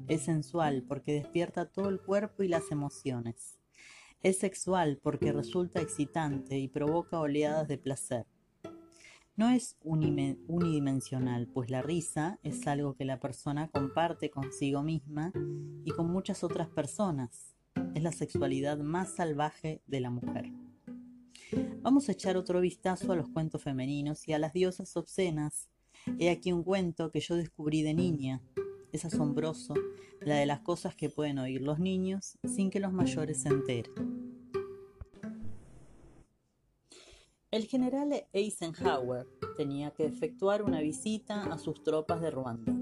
es 0.08 0.22
sensual 0.22 0.84
porque 0.88 1.12
despierta 1.12 1.66
todo 1.66 1.88
el 1.88 2.00
cuerpo 2.00 2.42
y 2.42 2.48
las 2.48 2.72
emociones. 2.72 3.60
Es 4.24 4.38
sexual 4.38 4.98
porque 5.00 5.32
resulta 5.32 5.80
excitante 5.80 6.58
y 6.58 6.66
provoca 6.66 7.20
oleadas 7.20 7.68
de 7.68 7.78
placer. 7.78 8.26
No 9.36 9.50
es 9.50 9.76
unidimensional, 9.84 11.46
pues 11.46 11.70
la 11.70 11.80
risa 11.80 12.40
es 12.42 12.66
algo 12.66 12.94
que 12.94 13.04
la 13.04 13.20
persona 13.20 13.68
comparte 13.68 14.30
consigo 14.30 14.82
misma 14.82 15.32
y 15.84 15.92
con 15.92 16.10
muchas 16.10 16.42
otras 16.42 16.68
personas. 16.68 17.55
Es 17.94 18.02
la 18.02 18.12
sexualidad 18.12 18.78
más 18.78 19.14
salvaje 19.14 19.82
de 19.86 20.00
la 20.00 20.10
mujer. 20.10 20.52
Vamos 21.82 22.08
a 22.08 22.12
echar 22.12 22.36
otro 22.36 22.60
vistazo 22.60 23.12
a 23.12 23.16
los 23.16 23.28
cuentos 23.28 23.62
femeninos 23.62 24.26
y 24.26 24.32
a 24.32 24.38
las 24.38 24.52
diosas 24.52 24.96
obscenas 24.96 25.68
He 26.18 26.30
aquí 26.30 26.52
un 26.52 26.62
cuento 26.62 27.10
que 27.10 27.20
yo 27.20 27.36
descubrí 27.36 27.82
de 27.82 27.92
niña. 27.92 28.40
Es 28.92 29.04
asombroso 29.04 29.74
la 30.20 30.36
de 30.36 30.46
las 30.46 30.60
cosas 30.60 30.94
que 30.94 31.10
pueden 31.10 31.38
oír 31.38 31.60
los 31.60 31.78
niños 31.78 32.38
sin 32.44 32.70
que 32.70 32.80
los 32.80 32.92
mayores 32.92 33.42
se 33.42 33.48
enteren. 33.48 33.92
El 37.50 37.66
general 37.66 38.26
Eisenhower 38.32 39.26
tenía 39.56 39.90
que 39.90 40.04
efectuar 40.06 40.62
una 40.62 40.80
visita 40.80 41.44
a 41.44 41.58
sus 41.58 41.82
tropas 41.82 42.20
de 42.20 42.30
Ruanda. 42.30 42.72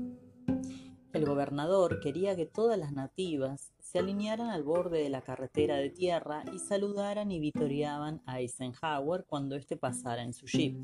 El 1.15 1.27
gobernador 1.27 2.01
quería 2.01 2.35
que 2.35 2.45
todas 2.45 2.77
las 2.77 2.93
nativas 2.93 3.73
se 3.79 4.01
alinearan 4.01 4.49
al 4.49 4.65
borde 4.65 5.01
de 5.01 5.11
la 5.11 5.23
carretera 5.23 5.77
de 5.77 5.89
tierra 5.89 6.43
y 6.53 6.59
saludaran 6.59 7.31
y 7.31 7.39
vitoreaban 7.39 8.21
a 8.27 8.41
Eisenhower 8.41 9.25
cuando 9.25 9.55
éste 9.55 9.77
pasara 9.77 10.25
en 10.25 10.35
su 10.35 10.47
jeep. 10.47 10.77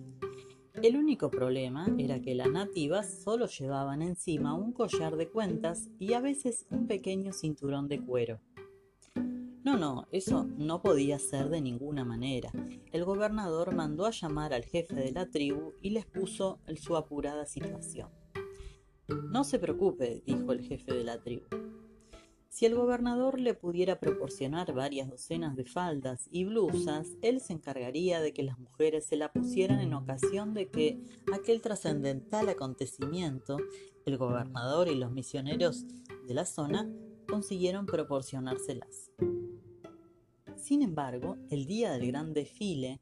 El 0.84 0.96
único 0.96 1.30
problema 1.30 1.88
era 1.98 2.22
que 2.22 2.36
las 2.36 2.48
nativas 2.48 3.22
solo 3.24 3.46
llevaban 3.46 4.02
encima 4.02 4.54
un 4.54 4.72
collar 4.72 5.16
de 5.16 5.28
cuentas 5.28 5.88
y 5.98 6.12
a 6.12 6.20
veces 6.20 6.64
un 6.70 6.86
pequeño 6.86 7.32
cinturón 7.32 7.88
de 7.88 8.00
cuero. 8.00 8.38
No, 9.64 9.76
no, 9.76 10.06
eso 10.12 10.44
no 10.44 10.80
podía 10.80 11.18
ser 11.18 11.48
de 11.48 11.60
ninguna 11.60 12.04
manera. 12.04 12.52
El 12.92 13.04
gobernador 13.04 13.74
mandó 13.74 14.06
a 14.06 14.12
llamar 14.12 14.54
al 14.54 14.64
jefe 14.64 14.94
de 14.94 15.10
la 15.10 15.28
tribu 15.28 15.72
y 15.82 15.90
les 15.90 16.06
puso 16.06 16.60
su 16.76 16.96
apurada 16.96 17.46
situación. 17.46 18.19
No 19.30 19.44
se 19.44 19.58
preocupe, 19.58 20.22
dijo 20.26 20.52
el 20.52 20.60
jefe 20.60 20.92
de 20.94 21.04
la 21.04 21.20
tribu. 21.20 21.46
Si 22.48 22.66
el 22.66 22.74
gobernador 22.74 23.38
le 23.38 23.54
pudiera 23.54 24.00
proporcionar 24.00 24.74
varias 24.74 25.08
docenas 25.08 25.54
de 25.54 25.64
faldas 25.64 26.28
y 26.32 26.44
blusas, 26.44 27.16
él 27.22 27.40
se 27.40 27.52
encargaría 27.52 28.20
de 28.20 28.32
que 28.32 28.42
las 28.42 28.58
mujeres 28.58 29.06
se 29.06 29.16
la 29.16 29.32
pusieran 29.32 29.80
en 29.80 29.94
ocasión 29.94 30.52
de 30.52 30.68
que 30.68 31.00
aquel 31.32 31.62
trascendental 31.62 32.48
acontecimiento, 32.48 33.56
el 34.04 34.18
gobernador 34.18 34.88
y 34.88 34.96
los 34.96 35.12
misioneros 35.12 35.86
de 36.26 36.34
la 36.34 36.44
zona 36.44 36.90
consiguieron 37.28 37.86
proporcionárselas. 37.86 39.10
Sin 40.56 40.82
embargo, 40.82 41.36
el 41.50 41.66
día 41.66 41.92
del 41.92 42.08
gran 42.08 42.34
desfile, 42.34 43.00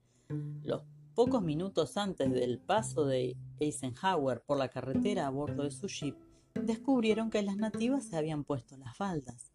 los 0.62 0.83
pocos 1.19 1.43
minutos 1.43 1.97
antes 1.97 2.33
del 2.33 2.61
paso 2.61 3.05
de 3.05 3.37
Eisenhower 3.59 4.41
por 4.41 4.57
la 4.57 4.69
carretera 4.69 5.27
a 5.27 5.31
bordo 5.31 5.65
de 5.65 5.73
su 5.73 5.89
jeep, 5.89 6.17
descubrieron 6.55 7.29
que 7.29 7.43
las 7.43 7.57
nativas 7.57 8.05
se 8.05 8.17
habían 8.17 8.45
puesto 8.45 8.77
las 8.77 8.97
faldas, 8.97 9.51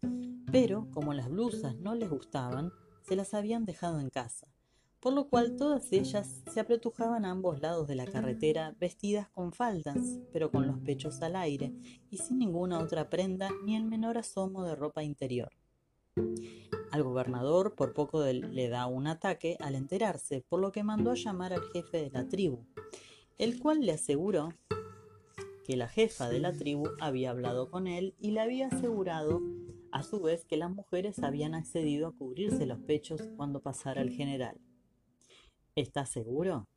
pero 0.52 0.90
como 0.90 1.14
las 1.14 1.30
blusas 1.30 1.74
no 1.76 1.94
les 1.94 2.10
gustaban, 2.10 2.70
se 3.00 3.16
las 3.16 3.32
habían 3.32 3.64
dejado 3.64 3.98
en 3.98 4.10
casa, 4.10 4.46
por 5.00 5.14
lo 5.14 5.30
cual 5.30 5.56
todas 5.56 5.90
ellas 5.90 6.42
se 6.52 6.60
apretujaban 6.60 7.24
a 7.24 7.30
ambos 7.30 7.62
lados 7.62 7.88
de 7.88 7.94
la 7.94 8.04
carretera 8.04 8.76
vestidas 8.78 9.30
con 9.30 9.54
faldas, 9.54 10.20
pero 10.34 10.50
con 10.50 10.66
los 10.66 10.78
pechos 10.80 11.22
al 11.22 11.34
aire 11.34 11.72
y 12.10 12.18
sin 12.18 12.40
ninguna 12.40 12.78
otra 12.78 13.08
prenda 13.08 13.48
ni 13.64 13.74
el 13.74 13.84
menor 13.84 14.18
asomo 14.18 14.64
de 14.64 14.76
ropa 14.76 15.02
interior. 15.02 15.63
Al 16.94 17.02
gobernador 17.02 17.74
por 17.74 17.92
poco 17.92 18.24
le 18.24 18.68
da 18.68 18.86
un 18.86 19.08
ataque 19.08 19.56
al 19.58 19.74
enterarse, 19.74 20.44
por 20.48 20.60
lo 20.60 20.70
que 20.70 20.84
mandó 20.84 21.10
a 21.10 21.16
llamar 21.16 21.52
al 21.52 21.64
jefe 21.72 21.98
de 21.98 22.10
la 22.10 22.28
tribu, 22.28 22.64
el 23.36 23.58
cual 23.58 23.80
le 23.80 23.92
aseguró 23.92 24.50
que 25.64 25.76
la 25.76 25.88
jefa 25.88 26.28
de 26.28 26.38
la 26.38 26.52
tribu 26.52 26.84
había 27.00 27.30
hablado 27.30 27.68
con 27.68 27.88
él 27.88 28.14
y 28.20 28.30
le 28.30 28.40
había 28.40 28.68
asegurado 28.68 29.42
a 29.90 30.04
su 30.04 30.20
vez 30.20 30.44
que 30.44 30.56
las 30.56 30.70
mujeres 30.70 31.18
habían 31.18 31.54
accedido 31.54 32.06
a 32.06 32.12
cubrirse 32.12 32.64
los 32.64 32.78
pechos 32.78 33.22
cuando 33.36 33.60
pasara 33.60 34.00
el 34.00 34.10
general. 34.10 34.60
¿Estás 35.74 36.10
seguro? 36.10 36.68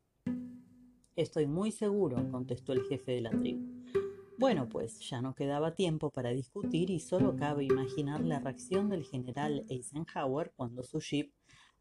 Estoy 1.14 1.46
muy 1.46 1.70
seguro, 1.70 2.28
contestó 2.30 2.72
el 2.72 2.82
jefe 2.82 3.12
de 3.12 3.20
la 3.20 3.30
tribu. 3.30 3.77
Bueno, 4.38 4.68
pues 4.68 5.00
ya 5.00 5.20
no 5.20 5.34
quedaba 5.34 5.74
tiempo 5.74 6.10
para 6.10 6.30
discutir 6.30 6.90
y 6.90 7.00
solo 7.00 7.34
cabe 7.34 7.64
imaginar 7.64 8.20
la 8.20 8.38
reacción 8.38 8.88
del 8.88 9.02
general 9.02 9.66
Eisenhower 9.68 10.52
cuando 10.54 10.84
su 10.84 11.00
jeep 11.00 11.32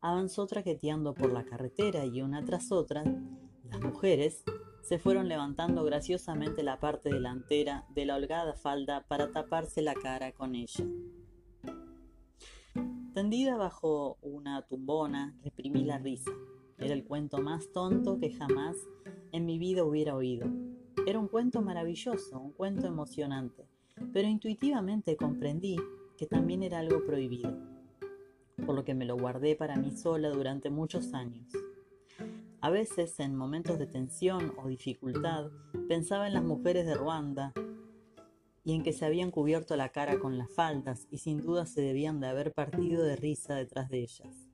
avanzó 0.01 0.47
traqueteando 0.47 1.13
por 1.13 1.31
la 1.31 1.45
carretera 1.45 2.03
y 2.05 2.23
una 2.23 2.43
tras 2.43 2.71
otra, 2.71 3.03
las 3.63 3.79
mujeres 3.79 4.43
se 4.81 4.97
fueron 4.97 5.27
levantando 5.27 5.83
graciosamente 5.83 6.63
la 6.63 6.79
parte 6.79 7.13
delantera 7.13 7.85
de 7.89 8.07
la 8.07 8.15
holgada 8.15 8.55
falda 8.55 9.05
para 9.07 9.29
taparse 9.29 9.83
la 9.83 9.93
cara 9.93 10.31
con 10.31 10.55
ella. 10.55 10.83
Tendida 13.13 13.55
bajo 13.55 14.17
una 14.21 14.63
tumbona, 14.63 15.37
reprimí 15.43 15.83
la 15.83 15.99
risa. 15.99 16.31
Era 16.79 16.95
el 16.95 17.03
cuento 17.03 17.37
más 17.37 17.71
tonto 17.71 18.17
que 18.17 18.33
jamás 18.33 18.77
en 19.31 19.45
mi 19.45 19.59
vida 19.59 19.83
hubiera 19.83 20.15
oído. 20.15 20.47
Era 21.07 21.19
un 21.19 21.29
cuento 21.29 21.61
maravilloso, 21.61 22.37
un 22.37 22.51
cuento 22.51 22.85
emocionante, 22.85 23.65
pero 24.11 24.27
intuitivamente 24.27 25.15
comprendí 25.15 25.77
que 26.17 26.25
también 26.25 26.63
era 26.63 26.79
algo 26.79 27.05
prohibido, 27.05 27.57
por 28.65 28.75
lo 28.75 28.83
que 28.83 28.93
me 28.93 29.05
lo 29.05 29.15
guardé 29.15 29.55
para 29.55 29.77
mí 29.77 29.91
sola 29.91 30.27
durante 30.27 30.69
muchos 30.69 31.13
años. 31.13 31.47
A 32.59 32.69
veces, 32.69 33.21
en 33.21 33.37
momentos 33.37 33.79
de 33.79 33.87
tensión 33.87 34.51
o 34.61 34.67
dificultad, 34.67 35.49
pensaba 35.87 36.27
en 36.27 36.33
las 36.33 36.43
mujeres 36.43 36.85
de 36.85 36.95
Ruanda 36.95 37.53
y 38.65 38.75
en 38.75 38.83
que 38.83 38.91
se 38.91 39.05
habían 39.05 39.31
cubierto 39.31 39.77
la 39.77 39.93
cara 39.93 40.19
con 40.19 40.37
las 40.37 40.51
faldas 40.51 41.07
y 41.09 41.19
sin 41.19 41.39
duda 41.39 41.65
se 41.67 41.79
debían 41.79 42.19
de 42.19 42.27
haber 42.27 42.51
partido 42.51 43.01
de 43.01 43.15
risa 43.15 43.55
detrás 43.55 43.87
de 43.87 43.99
ellas. 44.01 44.49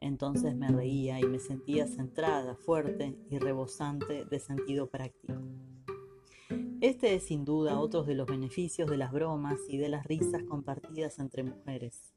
Entonces 0.00 0.56
me 0.56 0.66
reía 0.66 1.20
y 1.20 1.26
me 1.26 1.38
sentía 1.38 1.86
centrada, 1.86 2.56
fuerte 2.56 3.16
y 3.30 3.38
rebosante 3.38 4.24
de 4.24 4.40
sentido 4.40 4.88
práctico. 4.88 5.34
Este 6.82 7.14
es 7.14 7.22
sin 7.22 7.44
duda 7.44 7.78
otro 7.78 8.02
de 8.02 8.16
los 8.16 8.26
beneficios 8.26 8.90
de 8.90 8.96
las 8.96 9.12
bromas 9.12 9.56
y 9.68 9.76
de 9.76 9.88
las 9.88 10.04
risas 10.04 10.42
compartidas 10.42 11.20
entre 11.20 11.44
mujeres. 11.44 12.12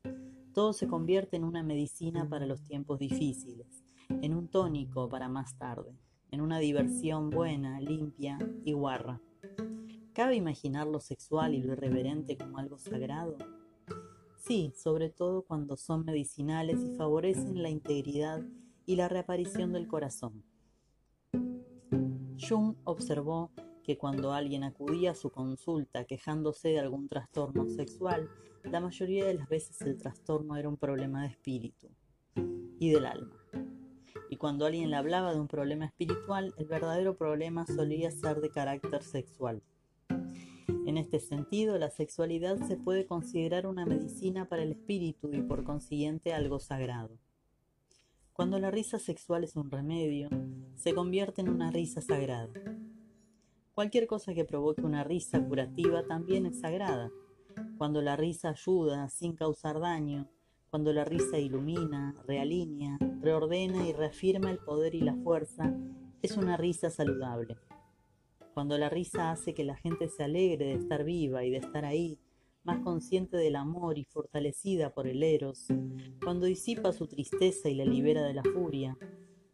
Todo 0.56 0.74
se 0.74 0.88
convierte 0.88 1.38
en 1.38 1.44
una 1.44 1.62
medicina 1.62 2.28
para 2.28 2.48
los 2.48 2.64
tiempos 2.64 2.98
difíciles 2.98 3.84
en 4.10 4.34
un 4.34 4.48
tónico 4.48 5.08
para 5.08 5.30
más 5.30 5.56
tarde, 5.60 5.96
en 6.32 6.42
una 6.42 6.58
diversión 6.58 7.30
buena, 7.30 7.80
limpia 7.80 8.40
y 8.64 8.74
guarra. 8.74 9.22
¿Cabe 10.14 10.36
imaginar 10.36 10.88
lo 10.88 11.00
sexual 11.00 11.54
y 11.54 11.62
lo 11.62 11.74
irreverente 11.74 12.36
como 12.36 12.58
algo 12.58 12.80
sagrado? 12.80 13.38
Sí, 14.36 14.74
sobre 14.76 15.12
todo 15.12 15.44
cuando 15.44 15.78
son 15.78 16.06
medicinales 16.06 16.80
y 16.84 16.96
favorecen 16.96 17.62
la 17.62 17.70
integridad 17.70 18.42
y 18.88 18.96
la 18.96 19.10
reaparición 19.10 19.74
del 19.74 19.88
corazón. 19.88 20.44
Jung 22.40 22.78
observó 22.84 23.52
que 23.86 23.98
cuando 23.98 24.34
alguien 24.34 24.64
acudía 24.64 25.12
a 25.12 25.16
su 25.16 25.30
consulta 25.30 26.06
quejándose 26.06 26.70
de 26.70 26.80
algún 26.80 27.08
trastorno 27.08 27.70
sexual, 27.70 28.30
la 28.64 28.80
mayoría 28.80 29.26
de 29.26 29.36
las 29.36 29.48
veces 29.48 29.82
el 29.82 29.98
trastorno 29.98 30.58
era 30.58 30.68
un 30.68 30.78
problema 30.78 31.22
de 31.22 31.30
espíritu 31.30 31.90
y 32.80 32.90
del 32.90 33.06
alma 33.06 33.46
y 34.30 34.38
cuando 34.38 34.66
alguien 34.66 34.90
le 34.90 34.96
hablaba 34.96 35.34
de 35.34 35.40
un 35.40 35.48
problema 35.48 35.86
espiritual, 35.86 36.54
el 36.58 36.66
verdadero 36.66 37.16
problema 37.16 37.66
solía 37.66 38.12
ser 38.12 38.42
de 38.42 38.50
carácter 38.50 39.04
sexual. 39.04 39.62
En 40.86 40.98
este 40.98 41.20
sentido, 41.20 41.78
la 41.78 41.90
sexualidad 41.90 42.58
se 42.68 42.78
puede 42.78 43.06
considerar 43.06 43.66
una 43.66 43.86
medicina 43.86 44.48
para 44.48 44.64
el 44.64 44.72
espíritu 44.72 45.32
y 45.34 45.42
por 45.42 45.64
consiguiente 45.64 46.34
algo 46.34 46.60
sagrado. 46.60 47.18
Cuando 48.34 48.60
la 48.60 48.72
risa 48.72 49.00
sexual 49.00 49.44
es 49.44 49.56
un 49.56 49.72
remedio, 49.72 50.30
se 50.76 50.94
convierte 50.94 51.42
en 51.42 51.50
una 51.50 51.72
risa 51.72 52.02
sagrada. 52.02 52.52
Cualquier 53.76 54.08
cosa 54.08 54.34
que 54.34 54.46
provoque 54.46 54.84
una 54.84 55.04
risa 55.04 55.46
curativa 55.46 56.08
también 56.08 56.46
es 56.46 56.62
sagrada. 56.62 57.12
Cuando 57.78 58.02
la 58.02 58.16
risa 58.16 58.52
ayuda 58.52 59.10
sin 59.10 59.36
causar 59.36 59.82
daño, 59.82 60.30
cuando 60.70 60.94
la 60.94 61.04
risa 61.04 61.40
ilumina, 61.40 62.16
realinea, 62.26 62.98
reordena 63.20 63.86
y 63.86 63.92
reafirma 63.92 64.50
el 64.50 64.60
poder 64.60 64.96
y 64.96 65.02
la 65.02 65.16
fuerza, 65.16 65.76
es 66.22 66.38
una 66.38 66.56
risa 66.56 66.90
saludable. 66.90 67.58
Cuando 68.54 68.78
la 68.78 68.88
risa 68.88 69.32
hace 69.32 69.54
que 69.54 69.66
la 69.66 69.76
gente 69.76 70.08
se 70.08 70.24
alegre 70.24 70.68
de 70.68 70.76
estar 70.76 71.04
viva 71.04 71.44
y 71.44 71.52
de 71.52 71.58
estar 71.58 71.84
ahí, 71.84 72.18
más 72.64 72.80
consciente 72.80 73.36
del 73.36 73.58
amor 73.58 73.98
y 73.98 74.06
fortalecida 74.06 74.94
por 74.94 75.06
el 75.06 75.22
eros, 75.22 75.68
cuando 76.24 76.46
disipa 76.46 76.94
su 76.94 77.08
tristeza 77.08 77.68
y 77.68 77.76
la 77.76 77.84
libera 77.84 78.24
de 78.24 78.36
la 78.36 78.44
furia, 78.44 78.98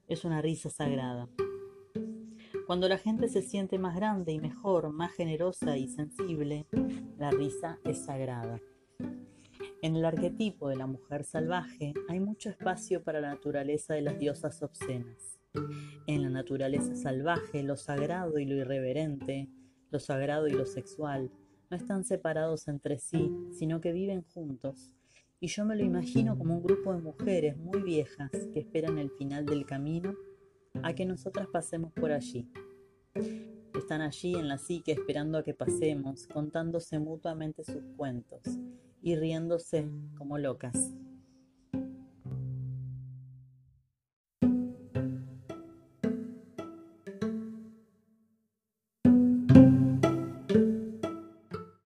es 0.08 0.26
una 0.26 0.44
risa 0.44 0.70
sagrada. 0.70 1.28
Cuando 2.72 2.88
la 2.88 2.98
gente 2.98 3.28
se 3.28 3.42
siente 3.42 3.78
más 3.78 3.98
grande 3.98 4.32
y 4.32 4.40
mejor, 4.40 4.94
más 4.94 5.12
generosa 5.12 5.76
y 5.76 5.90
sensible, 5.90 6.66
la 7.18 7.30
risa 7.30 7.78
es 7.84 8.06
sagrada. 8.06 8.62
En 9.82 9.98
el 9.98 10.06
arquetipo 10.06 10.70
de 10.70 10.78
la 10.78 10.88
mujer 10.88 11.26
salvaje 11.26 11.94
hay 12.08 12.22
mucho 12.22 12.50
espacio 12.50 13.04
para 13.04 13.20
la 13.20 13.28
naturaleza 13.28 13.94
de 13.94 14.04
las 14.04 14.18
diosas 14.18 14.64
obscenas. 14.64 15.42
En 16.08 16.22
la 16.22 16.30
naturaleza 16.30 16.96
salvaje, 16.96 17.62
lo 17.62 17.76
sagrado 17.76 18.40
y 18.40 18.46
lo 18.46 18.56
irreverente, 18.56 19.50
lo 19.90 20.00
sagrado 20.00 20.48
y 20.48 20.52
lo 20.52 20.66
sexual, 20.66 21.30
no 21.70 21.76
están 21.76 22.06
separados 22.06 22.70
entre 22.70 23.00
sí, 23.00 23.34
sino 23.52 23.82
que 23.82 23.92
viven 23.92 24.22
juntos. 24.22 24.94
Y 25.42 25.48
yo 25.48 25.66
me 25.66 25.76
lo 25.76 25.84
imagino 25.84 26.38
como 26.38 26.56
un 26.56 26.64
grupo 26.64 26.94
de 26.94 27.02
mujeres 27.02 27.58
muy 27.58 27.82
viejas 27.82 28.32
que 28.54 28.62
esperan 28.62 28.98
el 28.98 29.12
final 29.12 29.46
del 29.46 29.66
camino 29.66 30.16
a 30.84 30.94
que 30.94 31.06
nosotras 31.06 31.48
pasemos 31.52 31.92
por 31.94 32.12
allí. 32.12 32.48
Están 33.74 34.02
allí 34.02 34.36
en 34.36 34.48
la 34.48 34.58
psique 34.58 34.92
esperando 34.92 35.38
a 35.38 35.44
que 35.44 35.54
pasemos, 35.54 36.28
contándose 36.28 37.00
mutuamente 37.00 37.64
sus 37.64 37.84
cuentos 37.98 38.42
y 39.02 39.16
riéndose 39.16 39.90
como 40.18 40.38
locas. 40.38 40.92